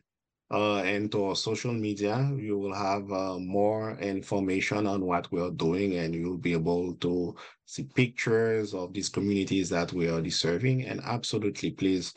uh, 0.50 0.78
and 0.78 1.10
to 1.12 1.24
our 1.26 1.36
social 1.36 1.72
media. 1.72 2.30
You 2.36 2.58
will 2.58 2.74
have 2.74 3.10
uh, 3.12 3.38
more 3.38 3.96
information 3.98 4.86
on 4.86 5.04
what 5.04 5.30
we 5.30 5.40
are 5.40 5.50
doing, 5.50 5.94
and 5.98 6.14
you'll 6.14 6.38
be 6.38 6.52
able 6.52 6.94
to 6.94 7.36
see 7.66 7.84
pictures 7.84 8.74
of 8.74 8.92
these 8.92 9.08
communities 9.08 9.68
that 9.70 9.92
we 9.92 10.08
are 10.08 10.28
serving. 10.30 10.84
And 10.84 11.00
absolutely, 11.04 11.70
please 11.70 12.12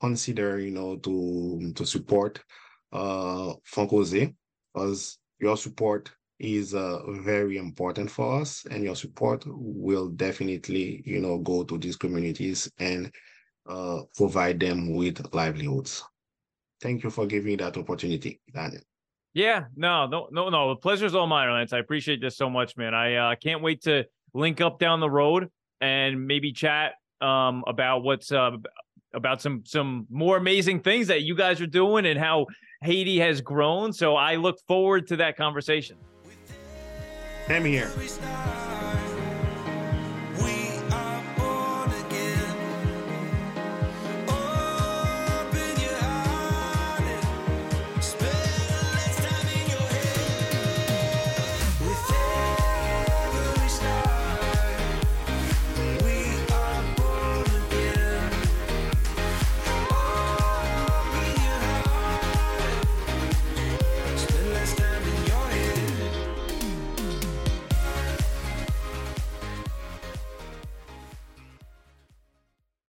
consider, 0.00 0.58
you 0.58 0.72
know, 0.72 0.96
to 0.96 1.72
to 1.74 1.86
support 1.86 2.42
uh, 2.92 3.54
because 3.74 5.18
your 5.38 5.56
support 5.56 6.10
is 6.38 6.74
uh, 6.74 7.00
very 7.22 7.56
important 7.56 8.10
for 8.10 8.40
us, 8.40 8.66
and 8.70 8.84
your 8.84 8.96
support 8.96 9.44
will 9.46 10.08
definitely, 10.08 11.02
you 11.06 11.20
know, 11.20 11.38
go 11.38 11.64
to 11.64 11.78
these 11.78 11.96
communities 11.96 12.70
and 12.78 13.10
uh, 13.68 14.02
provide 14.16 14.60
them 14.60 14.94
with 14.94 15.34
livelihoods. 15.34 16.04
Thank 16.80 17.02
you 17.04 17.10
for 17.10 17.26
giving 17.26 17.46
me 17.46 17.56
that 17.56 17.76
opportunity, 17.76 18.40
Daniel. 18.52 18.82
Yeah, 19.34 19.64
no, 19.76 20.06
no, 20.06 20.28
no, 20.30 20.48
no. 20.48 20.70
The 20.70 20.76
pleasure's 20.76 21.14
all 21.14 21.26
mine, 21.26 21.50
Lance. 21.52 21.72
I 21.72 21.78
appreciate 21.78 22.20
this 22.20 22.36
so 22.36 22.48
much, 22.48 22.76
man. 22.76 22.94
I 22.94 23.14
uh, 23.16 23.34
can't 23.34 23.62
wait 23.62 23.82
to 23.82 24.04
link 24.32 24.60
up 24.60 24.78
down 24.78 25.00
the 25.00 25.10
road 25.10 25.50
and 25.80 26.26
maybe 26.26 26.52
chat 26.52 26.94
um, 27.20 27.62
about 27.66 28.02
what's 28.02 28.32
uh, 28.32 28.52
about 29.14 29.42
some 29.42 29.62
some 29.66 30.06
more 30.10 30.36
amazing 30.36 30.80
things 30.80 31.08
that 31.08 31.22
you 31.22 31.34
guys 31.34 31.60
are 31.60 31.66
doing 31.66 32.06
and 32.06 32.18
how 32.18 32.46
Haiti 32.82 33.18
has 33.18 33.40
grown. 33.40 33.92
So 33.92 34.16
I 34.16 34.36
look 34.36 34.58
forward 34.66 35.06
to 35.08 35.16
that 35.16 35.36
conversation. 35.36 35.96
Same 37.46 37.64
here. 37.64 37.90